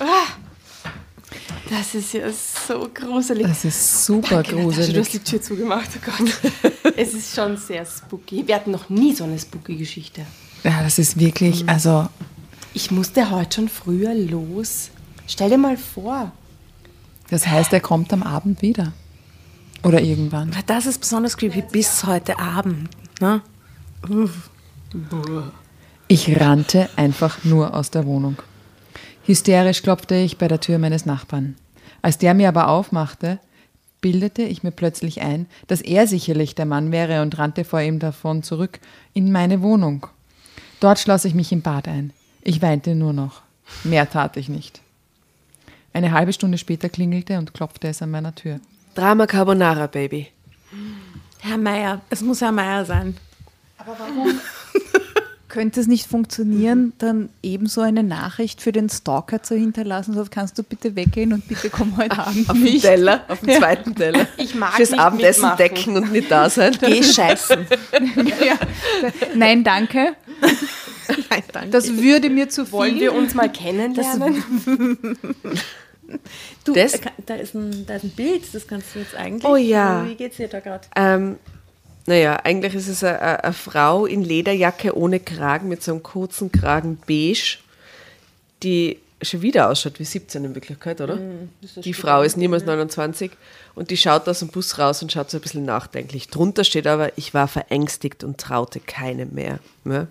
[0.01, 0.05] Ah.
[0.05, 0.27] Ah.
[1.71, 3.47] Das ist ja so gruselig.
[3.47, 5.09] Das ist super Natascha, du hast gruselig.
[5.11, 6.93] die Tür zugemacht, oh Gott.
[6.97, 8.47] es ist schon sehr spooky.
[8.47, 10.27] Wir hatten noch nie so eine spooky Geschichte.
[10.65, 12.09] Ja, das ist wirklich, also
[12.75, 14.91] Ich musste heute schon früher los.
[15.29, 16.33] Stell dir mal vor.
[17.31, 18.93] Das heißt, er kommt am Abend wieder.
[19.83, 20.55] Oder irgendwann.
[20.67, 22.89] Das ist besonders creepy bis heute Abend.
[23.21, 23.41] Ne?
[26.09, 28.37] Ich rannte einfach nur aus der Wohnung.
[29.25, 31.57] Hysterisch klopfte ich bei der Tür meines Nachbarn.
[32.03, 33.39] Als der mir aber aufmachte,
[34.01, 37.99] bildete ich mir plötzlich ein, dass er sicherlich der Mann wäre und rannte vor ihm
[37.99, 38.81] davon zurück
[39.13, 40.07] in meine Wohnung.
[40.81, 42.13] Dort schloss ich mich im Bad ein.
[42.43, 43.43] Ich weinte nur noch.
[43.85, 44.81] Mehr tat ich nicht.
[45.93, 48.61] Eine halbe Stunde später klingelte und klopfte es an meiner Tür.
[48.95, 50.29] Drama Carbonara, Baby.
[51.39, 53.17] Herr Meier, es muss Herr Meier sein.
[55.49, 60.15] Könnte es nicht funktionieren, dann ebenso eine Nachricht für den Stalker zu hinterlassen?
[60.15, 62.83] So, kannst du bitte weggehen und bitte komm heute Abend Auf dem nicht.
[62.83, 64.29] Teller, auf dem zweiten Teller.
[64.37, 65.59] Ich mag Fürs nicht Abendessen mitmachen.
[65.59, 66.77] decken und nicht da sein.
[66.81, 67.67] Geh scheißen.
[68.47, 68.55] Ja.
[69.35, 70.15] Nein, danke.
[71.31, 71.71] Nein, danke.
[71.71, 72.73] Das würde mir zu viel.
[72.73, 74.45] Wollen wir uns mal kennenlernen?
[76.65, 79.45] du, das- da, ist ein, da ist ein Bild, das kannst du jetzt eigentlich.
[79.45, 80.05] Oh ja.
[80.07, 80.87] Wie geht's dir da gerade?
[80.97, 81.37] Ähm,
[82.07, 86.51] naja, eigentlich ist es eine, eine, Frau in Lederjacke ohne Kragen mit so einem kurzen
[86.51, 87.59] Kragen beige,
[88.63, 91.19] die schon wieder ausschaut wie 17 in Wirklichkeit, oder?
[91.77, 93.31] die Frau ist niemals 29
[93.75, 96.29] und die schaut aus dem Bus raus und schaut so ein bisschen nachdenklich.
[96.29, 99.59] Drunter steht aber, ich war verängstigt und traute keinem mehr.
[99.85, 100.07] Ja?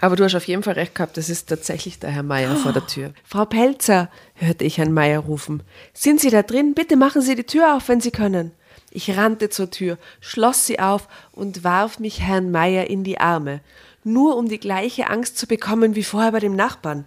[0.00, 2.72] Aber du hast auf jeden Fall recht gehabt, das ist tatsächlich der Herr Meier vor
[2.72, 3.12] der Tür.
[3.24, 5.62] Frau Pelzer, hörte ich Herrn Meier rufen.
[5.94, 6.74] Sind Sie da drin?
[6.74, 8.52] Bitte machen Sie die Tür auf, wenn Sie können.
[8.94, 13.60] Ich rannte zur Tür, schloss sie auf und warf mich Herrn Meier in die Arme,
[14.04, 17.06] nur um die gleiche Angst zu bekommen wie vorher bei dem Nachbarn.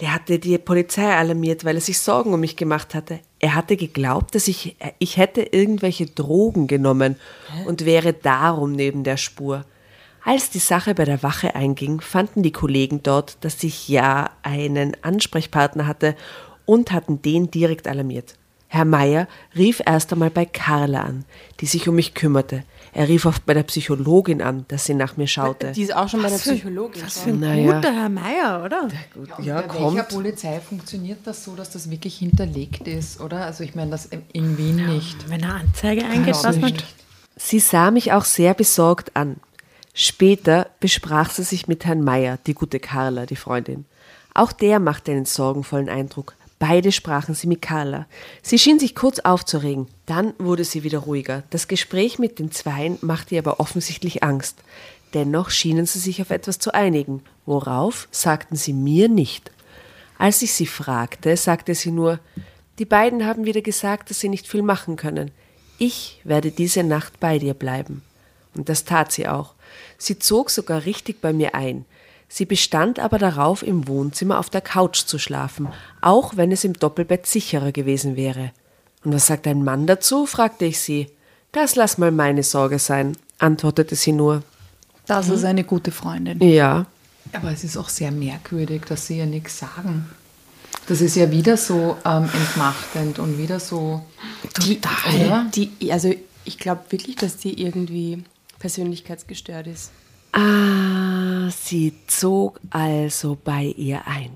[0.00, 3.20] Der hatte die Polizei alarmiert, weil er sich Sorgen um mich gemacht hatte.
[3.38, 7.16] Er hatte geglaubt, dass ich, ich hätte irgendwelche Drogen genommen
[7.66, 9.64] und wäre darum neben der Spur.
[10.24, 14.96] Als die Sache bei der Wache einging, fanden die Kollegen dort, dass ich ja einen
[15.02, 16.16] Ansprechpartner hatte
[16.64, 18.34] und hatten den direkt alarmiert.
[18.68, 21.24] Herr Meier rief erst einmal bei Carla an,
[21.60, 22.64] die sich um mich kümmerte.
[22.92, 25.72] Er rief oft bei der Psychologin an, dass sie nach mir schaute.
[25.72, 27.02] Die ist auch schon bei der Psychologin.
[27.04, 27.72] Was für ein Naja.
[27.74, 28.88] guter Herr Meier, oder?
[29.42, 29.96] Ja, Bei kommt.
[29.96, 33.44] welcher Polizei funktioniert das so, dass das wirklich hinterlegt ist, oder?
[33.44, 35.28] Also ich meine, das in Wien nicht.
[35.28, 36.72] Wenn er Anzeige eingeht, was man.
[37.36, 39.36] Sie sah mich auch sehr besorgt an.
[39.96, 43.84] Später besprach sie sich mit Herrn Meier, die gute Carla, die Freundin.
[44.34, 46.34] Auch der machte einen sorgenvollen Eindruck.
[46.58, 48.06] Beide sprachen sie mit Carla.
[48.42, 49.86] Sie schien sich kurz aufzuregen.
[50.06, 51.44] Dann wurde sie wieder ruhiger.
[51.50, 54.56] Das Gespräch mit den Zweien machte ihr aber offensichtlich Angst.
[55.14, 57.22] Dennoch schienen sie sich auf etwas zu einigen.
[57.46, 59.52] Worauf sagten sie mir nicht.
[60.18, 62.18] Als ich sie fragte, sagte sie nur,
[62.80, 65.30] die beiden haben wieder gesagt, dass sie nicht viel machen können.
[65.78, 68.02] Ich werde diese Nacht bei dir bleiben.
[68.56, 69.53] Und das tat sie auch.
[69.98, 71.84] Sie zog sogar richtig bei mir ein.
[72.28, 75.68] Sie bestand aber darauf, im Wohnzimmer auf der Couch zu schlafen,
[76.00, 78.50] auch wenn es im Doppelbett sicherer gewesen wäre.
[79.04, 80.26] Und was sagt ein Mann dazu?
[80.26, 81.08] fragte ich sie.
[81.52, 84.42] Das lass mal meine Sorge sein, antwortete sie nur.
[85.06, 86.40] Das ist eine gute Freundin.
[86.40, 86.86] Ja,
[87.32, 90.10] Aber es ist auch sehr merkwürdig, dass sie ja nichts sagen.
[90.86, 94.02] Das ist ja wieder so ähm, entmachtend und wieder so.
[94.64, 94.80] Die,
[95.14, 95.46] Oder?
[95.54, 96.12] die, also
[96.44, 98.24] ich glaube wirklich, dass die irgendwie
[98.64, 99.92] persönlichkeitsgestört ist.
[100.32, 104.30] Ah, sie zog also bei ihr ein.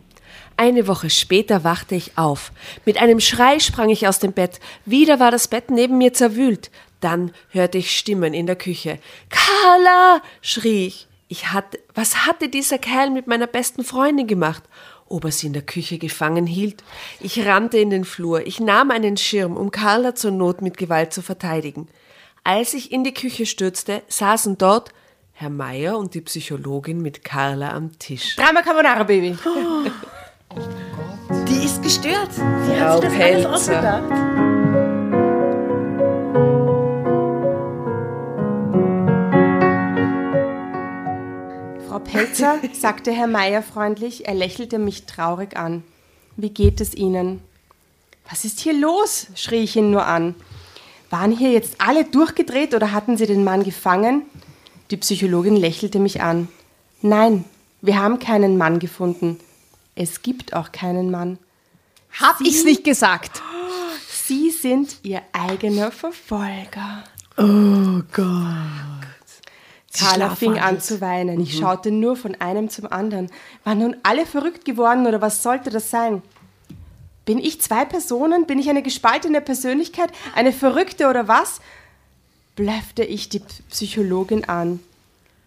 [0.59, 2.53] Eine Woche später wachte ich auf.
[2.85, 4.61] Mit einem Schrei sprang ich aus dem Bett.
[4.85, 6.71] Wieder war das Bett neben mir zerwühlt.
[7.01, 8.99] Dann hörte ich Stimmen in der Küche.
[9.31, 10.21] Carla!
[10.43, 11.09] schrie ich.
[11.29, 14.63] Ich hatte, was hatte dieser Kerl mit meiner besten Freundin gemacht?
[15.07, 16.85] Ob er sie in der Küche gefangen hielt?
[17.19, 18.47] Ich rannte in den Flur.
[18.47, 21.89] Ich nahm einen Schirm, um Carla zur Not mit Gewalt zu verteidigen.
[22.49, 24.95] Als ich in die Küche stürzte, saßen dort
[25.33, 28.37] Herr Meier und die Psychologin mit Carla am Tisch.
[28.37, 29.37] Drama Carbonara, Baby.
[31.47, 32.31] Die ist gestört.
[32.39, 33.53] Wie Frau hat sich das alles Pelzer.
[33.53, 34.03] ausgedacht?
[41.87, 45.85] Frau Pelzer, sagte Herr Meier freundlich, er lächelte mich traurig an.
[46.39, 47.43] Wie geht es Ihnen?
[48.31, 49.27] Was ist hier los?
[49.35, 50.35] schrie ich ihn nur an.
[51.11, 54.23] Waren hier jetzt alle durchgedreht oder hatten Sie den Mann gefangen?
[54.91, 56.49] Die Psychologin lächelte mich an.
[57.01, 57.45] Nein,
[57.81, 59.39] wir haben keinen Mann gefunden.
[59.95, 61.39] Es gibt auch keinen Mann.
[62.21, 63.43] Hab ich's nicht gesagt?
[64.09, 67.05] Sie sind Ihr eigener Verfolger.
[67.37, 68.27] Oh Gott.
[69.97, 71.41] Carla fing an zu weinen.
[71.41, 73.31] Ich schaute nur von einem zum anderen.
[73.65, 76.23] Waren nun alle verrückt geworden oder was sollte das sein?
[77.29, 78.47] Bin ich zwei Personen?
[78.47, 80.09] Bin ich eine gespaltene Persönlichkeit?
[80.35, 81.61] Eine Verrückte oder was?
[82.57, 84.81] Blöffte ich die Psychologin an.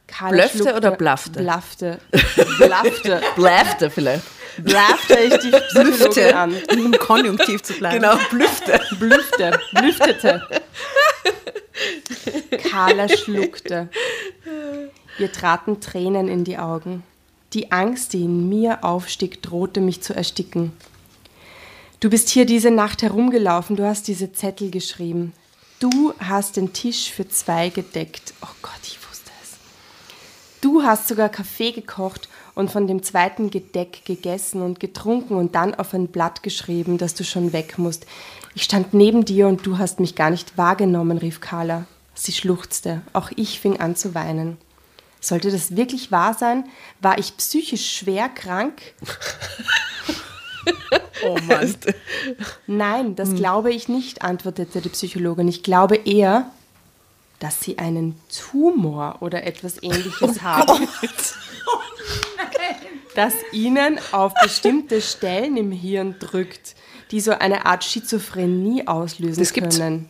[0.06, 1.40] Carla Blöffte oder blaffte?
[1.40, 2.00] Blaffte.
[2.60, 3.22] Blaffte.
[3.36, 4.22] Bläfte vielleicht.
[4.60, 6.56] Blaffte ich die Psychologin an.
[6.72, 8.00] Um im Konjunktiv zu bleiben.
[8.00, 8.80] Genau, blüfte.
[9.00, 9.60] Blüfte.
[9.74, 10.62] Blüftete.
[12.70, 13.90] Carla schluckte.
[15.18, 17.02] Ihr traten Tränen in die Augen.
[17.54, 20.74] Die Angst, die in mir aufstieg, drohte mich zu ersticken.
[22.02, 25.34] Du bist hier diese Nacht herumgelaufen, du hast diese Zettel geschrieben.
[25.80, 28.34] Du hast den Tisch für zwei gedeckt.
[28.42, 29.60] Oh Gott, ich wusste es.
[30.62, 35.76] Du hast sogar Kaffee gekocht und von dem zweiten Gedeck gegessen und getrunken und dann
[35.76, 38.08] auf ein Blatt geschrieben, dass du schon weg musst.
[38.56, 41.86] Ich stand neben dir und du hast mich gar nicht wahrgenommen, rief Carla.
[42.16, 43.04] Sie schluchzte.
[43.14, 44.58] Auch ich fing an zu weinen.
[45.20, 46.64] Sollte das wirklich wahr sein?
[47.00, 48.82] War ich psychisch schwer krank?
[51.24, 51.76] Oh Mann.
[52.66, 55.48] Nein, das glaube ich nicht, antwortete die Psychologin.
[55.48, 56.50] Ich glaube eher,
[57.38, 60.88] dass sie einen Tumor oder etwas ähnliches haben.
[63.14, 66.76] Das ihnen auf bestimmte Stellen im Hirn drückt,
[67.12, 69.78] die so eine Art Schizophrenie auslösen Das gibt's.
[69.80, 70.08] können.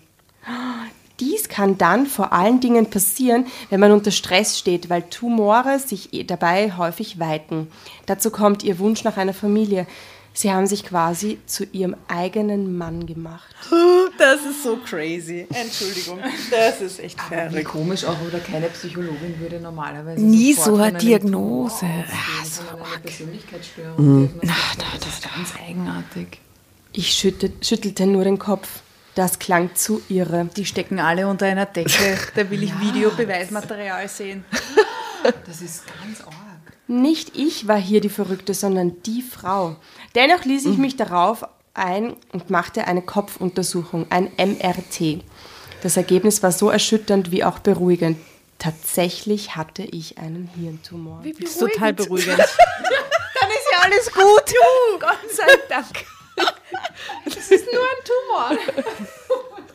[1.20, 6.14] Dies kann dann vor allen Dingen passieren, wenn man unter Stress steht, weil Tumore sich
[6.14, 7.72] eh dabei häufig weiten.
[8.06, 9.88] Dazu kommt ihr Wunsch nach einer Familie.
[10.34, 13.54] Sie haben sich quasi zu ihrem eigenen Mann gemacht.
[14.18, 15.48] Das ist so crazy.
[15.52, 16.20] Entschuldigung.
[16.52, 17.66] Das ist echt Wie verrückt.
[17.66, 21.86] komisch auch, oder keine Psychologin würde normalerweise Nie so eine Diagnose.
[21.88, 24.28] Ah, ausgehen, sondern eine Persönlichkeitsstörung.
[24.28, 24.86] diagnostiziert.
[25.00, 26.40] das ist ganz eigenartig.
[26.94, 28.82] Ich schütte, schüttelte nur den Kopf.
[29.16, 30.50] Das klang zu irre.
[30.56, 31.90] Die stecken alle unter einer Decke.
[32.36, 34.46] Da will ich Videobeweismaterial sehen.
[35.48, 36.36] Das ist ganz arg.
[36.88, 39.78] Nicht ich war hier die Verrückte, sondern die Frau.
[40.16, 45.24] Dennoch ließ ich mich darauf ein und machte eine Kopfuntersuchung, ein MRT.
[45.84, 48.18] Das Ergebnis war so erschütternd wie auch beruhigend.
[48.60, 51.24] Tatsächlich hatte ich einen Hirntumor.
[51.24, 52.38] Das ist total beruhigend.
[52.38, 54.54] Dann ist ja alles gut.
[55.00, 56.06] Gott sei Dank.
[57.26, 58.76] Das ist nur ein Tumor.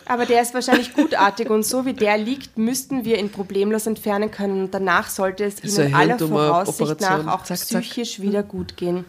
[0.05, 4.30] Aber der ist wahrscheinlich gutartig und so wie der liegt, müssten wir ihn problemlos entfernen
[4.30, 4.64] können.
[4.64, 7.82] Und danach sollte es Ihnen aller Voraussicht nach auch Zack, zack.
[7.82, 9.05] psychisch wieder gut gehen.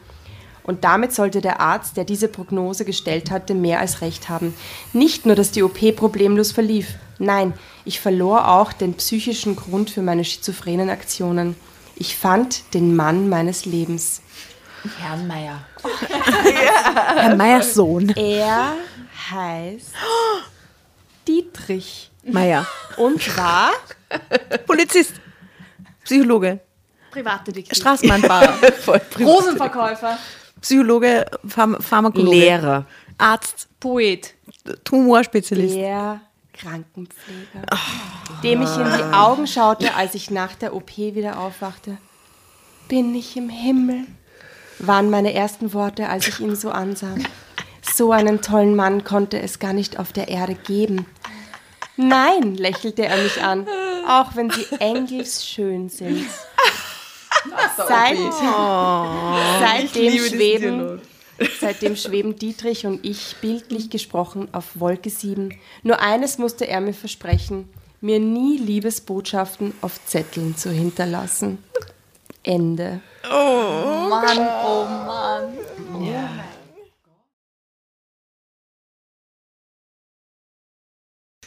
[0.67, 4.53] Und damit sollte der Arzt, der diese Prognose gestellt hatte, mehr als recht haben.
[4.91, 6.95] Nicht nur, dass die OP problemlos verlief.
[7.19, 7.53] Nein,
[7.85, 11.55] ich verlor auch den psychischen Grund für meine schizophrenen Aktionen.
[11.95, 14.21] Ich fand den Mann meines Lebens.
[14.99, 15.65] Herrn Meier.
[17.15, 18.09] Herr Meyers Sohn.
[18.09, 18.73] Er
[19.31, 19.93] heißt
[21.27, 22.67] Dietrich Meyer.
[22.97, 23.71] und war
[24.65, 25.13] Polizist.
[26.03, 26.59] Psychologe.
[27.11, 27.77] Privatdetektiv.
[27.77, 28.59] Straßenbahnfahrer.
[29.19, 30.17] Rosenverkäufer.
[30.61, 32.37] Psychologe, Pharm Pharmakologe.
[32.37, 32.85] Lehrer.
[33.17, 33.67] Arzt.
[33.79, 34.33] Poet.
[34.83, 35.75] Tumorspezialist.
[35.75, 36.21] der
[36.53, 37.61] Krankenpfleger,
[38.43, 41.97] dem ich in die Augen schaute, als ich nach der OP wieder aufwachte.
[42.87, 44.07] Bin ich im Himmel?
[44.79, 47.15] waren meine ersten Worte, als ich ihn so ansah.
[47.81, 51.05] So einen tollen Mann konnte es gar nicht auf der Erde geben.
[51.95, 53.67] Nein, lächelte er mich an,
[54.07, 56.27] auch wenn sie engelsschön sind.
[57.77, 58.17] Seit,
[59.59, 61.01] seitdem, schweben,
[61.59, 65.57] seitdem schweben Dietrich und ich bildlich gesprochen auf Wolke 7.
[65.83, 67.69] Nur eines musste er mir versprechen,
[68.01, 71.63] mir nie Liebesbotschaften auf Zetteln zu hinterlassen.
[72.43, 73.01] Ende.
[74.09, 75.53] Mann, oh Mann.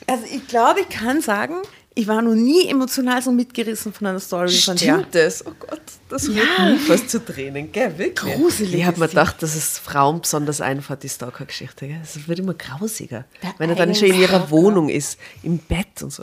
[0.07, 1.57] Also ich glaube, ich kann sagen,
[1.95, 4.95] ich war noch nie emotional so mitgerissen von einer Story von der.
[4.95, 5.45] Stimmt das?
[5.45, 7.99] Oh Gott, das rührt nie fast zu Tränen, gell?
[7.99, 8.37] Wirklich.
[8.37, 11.89] Gruselig Ich habe mir gedacht, dass es Frauen besonders einfällt, die Stalker-Geschichte.
[12.03, 13.25] Es wird immer grausiger.
[13.43, 14.51] Der wenn er dann schon in ihrer Stalker.
[14.51, 16.23] Wohnung ist, im Bett und so.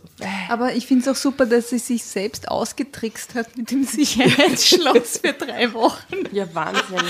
[0.50, 5.18] Aber ich finde es auch super, dass sie sich selbst ausgetrickst hat mit dem Sicherheitsschloss
[5.18, 6.16] für drei Wochen.
[6.32, 7.04] Ja, Wahnsinn.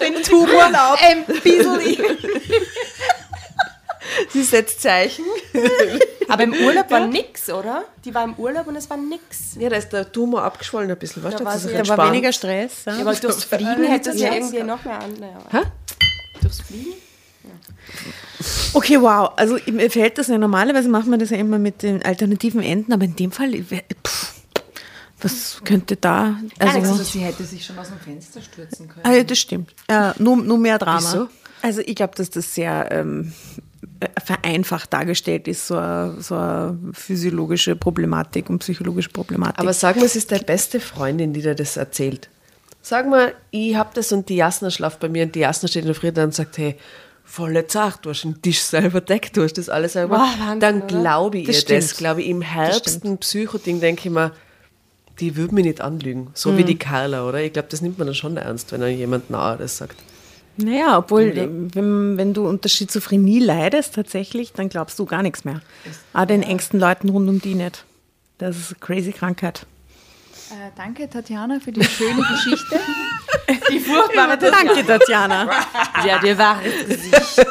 [0.00, 1.98] Den Tumor ein bisschen.
[4.30, 5.24] Sie setzt Zeichen.
[6.28, 7.84] Aber im Urlaub war nix, oder?
[8.04, 9.56] Die war im Urlaub und es war nix.
[9.58, 11.22] Ja, da ist der Tumor abgeschwollen ein bisschen.
[11.22, 12.84] Weißt du, war sie- da Da war weniger Stress.
[12.86, 12.94] Ja.
[12.94, 15.14] Ja, aber durchs Fliegen hätte es ja irgendwie noch mehr an.
[15.18, 15.62] Naja,
[16.42, 16.92] durchs Fliegen?
[18.74, 19.30] Okay, wow.
[19.36, 22.92] Also mir fällt das ja normalerweise machen wir das ja immer mit den alternativen Enden,
[22.92, 24.34] aber in dem Fall, pff,
[25.20, 26.36] was könnte da?
[26.58, 29.04] Also, Also sie hätte sich schon aus dem Fenster stürzen können.
[29.06, 29.74] ah, ja, das stimmt.
[29.90, 31.00] Ja, nur, nur mehr Drama.
[31.00, 31.28] Wieso?
[31.62, 33.60] Also ich glaube, dass das sehr ähm, äh,
[34.24, 39.58] vereinfacht dargestellt ist, so eine, so eine physiologische Problematik und psychologische Problematik.
[39.58, 42.28] Aber sag mal, es ist deine beste Freundin, die dir das erzählt.
[42.80, 45.82] Sag mal, ich hab das und die Jasna schlaft bei mir und die Jasna steht
[45.82, 46.76] in der Früh und sagt, hey,
[47.24, 50.16] volle Zart, du hast den Tisch selber deckt, du hast das alles selber.
[50.18, 51.82] Wow, Wahnsinn, Dann glaube ich Das ihr stimmt.
[51.82, 54.32] das, glaube ich, im herbsten Psychoding denke ich mir,
[55.20, 56.30] die würde mich nicht anlügen.
[56.34, 56.58] So Mhm.
[56.58, 57.40] wie die Carla, oder?
[57.42, 59.96] Ich glaube, das nimmt man dann schon ernst, wenn jemand nahe das sagt.
[60.58, 61.34] Naja, obwohl,
[61.74, 65.60] wenn, wenn du unter Schizophrenie leidest tatsächlich, dann glaubst du gar nichts mehr.
[66.12, 67.84] Auch den engsten Leuten rund um die nicht.
[68.38, 69.66] Das ist eine crazy Krankheit.
[70.50, 72.80] Äh, danke, Tatjana, für die schöne Geschichte.
[73.70, 75.50] Die furchtbare Danke, Tatjana.
[76.06, 77.46] Ja, dir war Gesicht.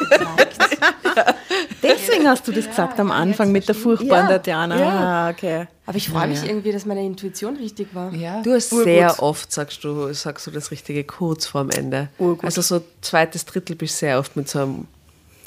[1.82, 4.76] Deswegen hast du das gesagt am Anfang mit der furchtbaren Tatjana.
[4.76, 5.66] Ah, okay.
[5.86, 8.12] Aber ich freue mich irgendwie, dass meine Intuition richtig war.
[8.12, 8.42] Ja.
[8.42, 12.08] Du hast sehr oft, sagst du, sagst du das Richtige kurz vorm Ende.
[12.42, 14.86] Also so zweites Drittel bist du sehr oft mit so einem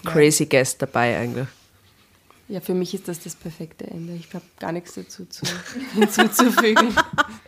[0.05, 1.47] crazy Guest dabei eigentlich.
[2.51, 4.11] Ja, für mich ist das das perfekte Ende.
[4.11, 5.45] Ich habe gar nichts dazu zu,
[5.93, 6.93] hinzuzufügen.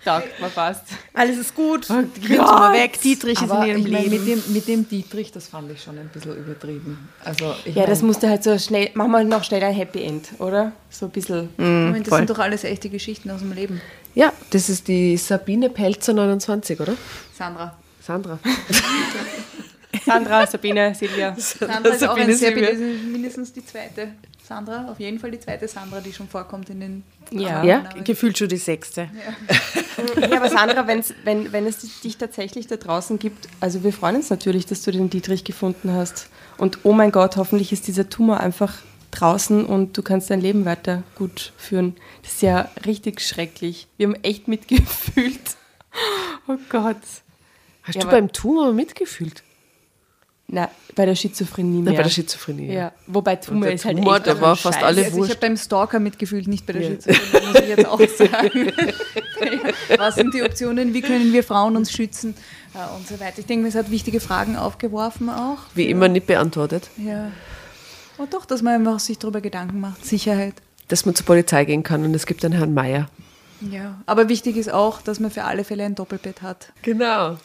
[0.06, 0.86] Taugt mir fast.
[1.14, 1.90] Alles ist gut.
[2.22, 3.02] Gehen mal weg.
[3.02, 4.10] Dietrich ist in ihrem Leben.
[4.12, 7.10] mit, dem, mit dem Dietrich, das fand ich schon ein bisschen übertrieben.
[7.22, 10.04] Also ich Ja, das mein, musste halt so schnell, mach mal noch schnell ein Happy
[10.04, 10.72] End, oder?
[10.90, 11.50] So ein bisschen.
[11.58, 12.20] Moment, das voll.
[12.20, 13.82] sind doch alles echte Geschichten aus dem Leben.
[14.16, 16.96] Ja, das ist die Sabine Pelzer 29, oder?
[17.38, 17.78] Sandra.
[18.00, 18.40] Sandra.
[20.06, 21.36] Sandra, Sabine, Silvia.
[21.38, 24.14] Sandra ist auch Sabine ein sehr mindestens die zweite
[24.48, 27.64] Sandra, auf jeden Fall die zweite Sandra, die schon vorkommt in den Ja.
[27.64, 27.80] Ja?
[28.04, 29.10] Gefühlt schon die sechste.
[30.30, 34.16] Ja, aber Sandra, wenn's, wenn, wenn es dich tatsächlich da draußen gibt, also wir freuen
[34.18, 36.30] uns natürlich, dass du den Dietrich gefunden hast.
[36.58, 38.74] Und oh mein Gott, hoffentlich ist dieser Tumor einfach
[39.12, 41.96] draußen und du kannst dein Leben weiter gut führen.
[42.24, 43.88] Das ist ja richtig schrecklich.
[43.98, 45.40] Wir haben echt mitgefühlt.
[46.48, 46.98] Oh Gott.
[47.84, 49.44] Hast Ja, du beim Tumor mitgefühlt?
[50.54, 51.86] Na, bei der Schizophrenie mehr.
[51.86, 52.72] Nein, bei der Schizophrenie.
[52.72, 54.84] Ja, wobei Tumor der ist halt Tumor, echt da war fast Scheiß.
[54.84, 56.90] alle Also ich habe beim Stalker mitgefühlt, nicht bei der Ja.
[56.92, 58.72] Schizophrenie, muss ich jetzt auch sagen.
[59.98, 62.36] Was sind die Optionen, wie können wir Frauen uns schützen
[62.76, 63.40] äh, und so weiter.
[63.40, 65.58] Ich denke, es hat wichtige Fragen aufgeworfen auch.
[65.74, 66.90] Wie immer nicht beantwortet.
[66.98, 67.32] Ja.
[68.20, 70.06] Und doch, dass man einfach sich darüber Gedanken macht.
[70.06, 70.54] Sicherheit.
[70.88, 73.10] Dass man zur Polizei gehen kann und es gibt einen Herrn Meier.
[73.72, 74.00] Ja.
[74.06, 76.72] Aber wichtig ist auch, dass man für alle Fälle ein Doppelbett hat.
[76.84, 77.38] Genau.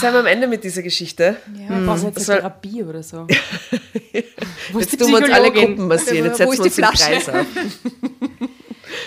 [0.00, 1.36] Sind wir am Ende mit dieser Geschichte?
[1.54, 3.26] Ja, wir brauchen jetzt eine Soll- Therapie oder so.
[4.78, 5.50] Jetzt tun wir uns alle?
[5.52, 6.26] Gruppen massieren.
[6.26, 7.04] Jetzt Wo setzen wir die uns den Flasche?
[7.10, 7.46] Kreis auf.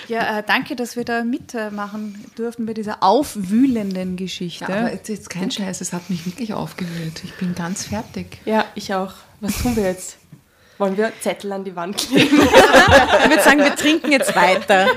[0.08, 4.66] Ja, äh, danke, dass wir da mitmachen dürfen bei dieser aufwühlenden Geschichte.
[4.70, 7.22] Ja, aber jetzt, jetzt kein Scheiß, es hat mich wirklich aufgewühlt.
[7.24, 8.40] Ich bin ganz fertig.
[8.46, 9.14] Ja, ich auch.
[9.42, 10.18] Was tun wir jetzt?
[10.84, 12.42] Wollen wir Zettel an die Wand kleben?
[12.42, 14.88] Ich würde sagen, wir trinken jetzt weiter.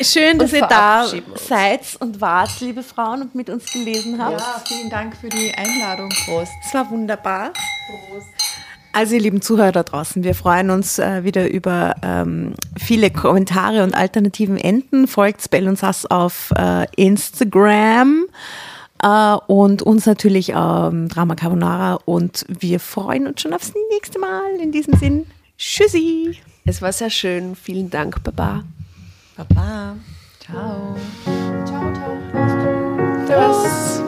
[0.00, 1.48] Schön, dass ihr da uns.
[1.48, 4.38] seid und wart, liebe Frauen, und mit uns gelesen habt.
[4.38, 6.10] Ja, vielen Dank für die Einladung.
[6.24, 6.52] Prost.
[6.64, 7.50] Es war wunderbar.
[8.92, 13.82] Also ihr lieben Zuhörer da draußen, wir freuen uns äh, wieder über ähm, viele Kommentare
[13.82, 15.08] und alternativen Enden.
[15.08, 18.26] Folgt Spell und Sass auf äh, Instagram
[19.02, 24.56] äh, und uns natürlich ähm, Drama Carbonara und wir freuen uns schon aufs nächste Mal.
[24.60, 25.26] In diesem Sinn,
[25.58, 26.38] tschüssi.
[26.64, 27.56] Es war sehr schön.
[27.56, 28.64] Vielen Dank, Baba.
[29.36, 29.96] Baba.
[30.40, 30.96] Ciao.
[33.26, 34.02] Tschüss.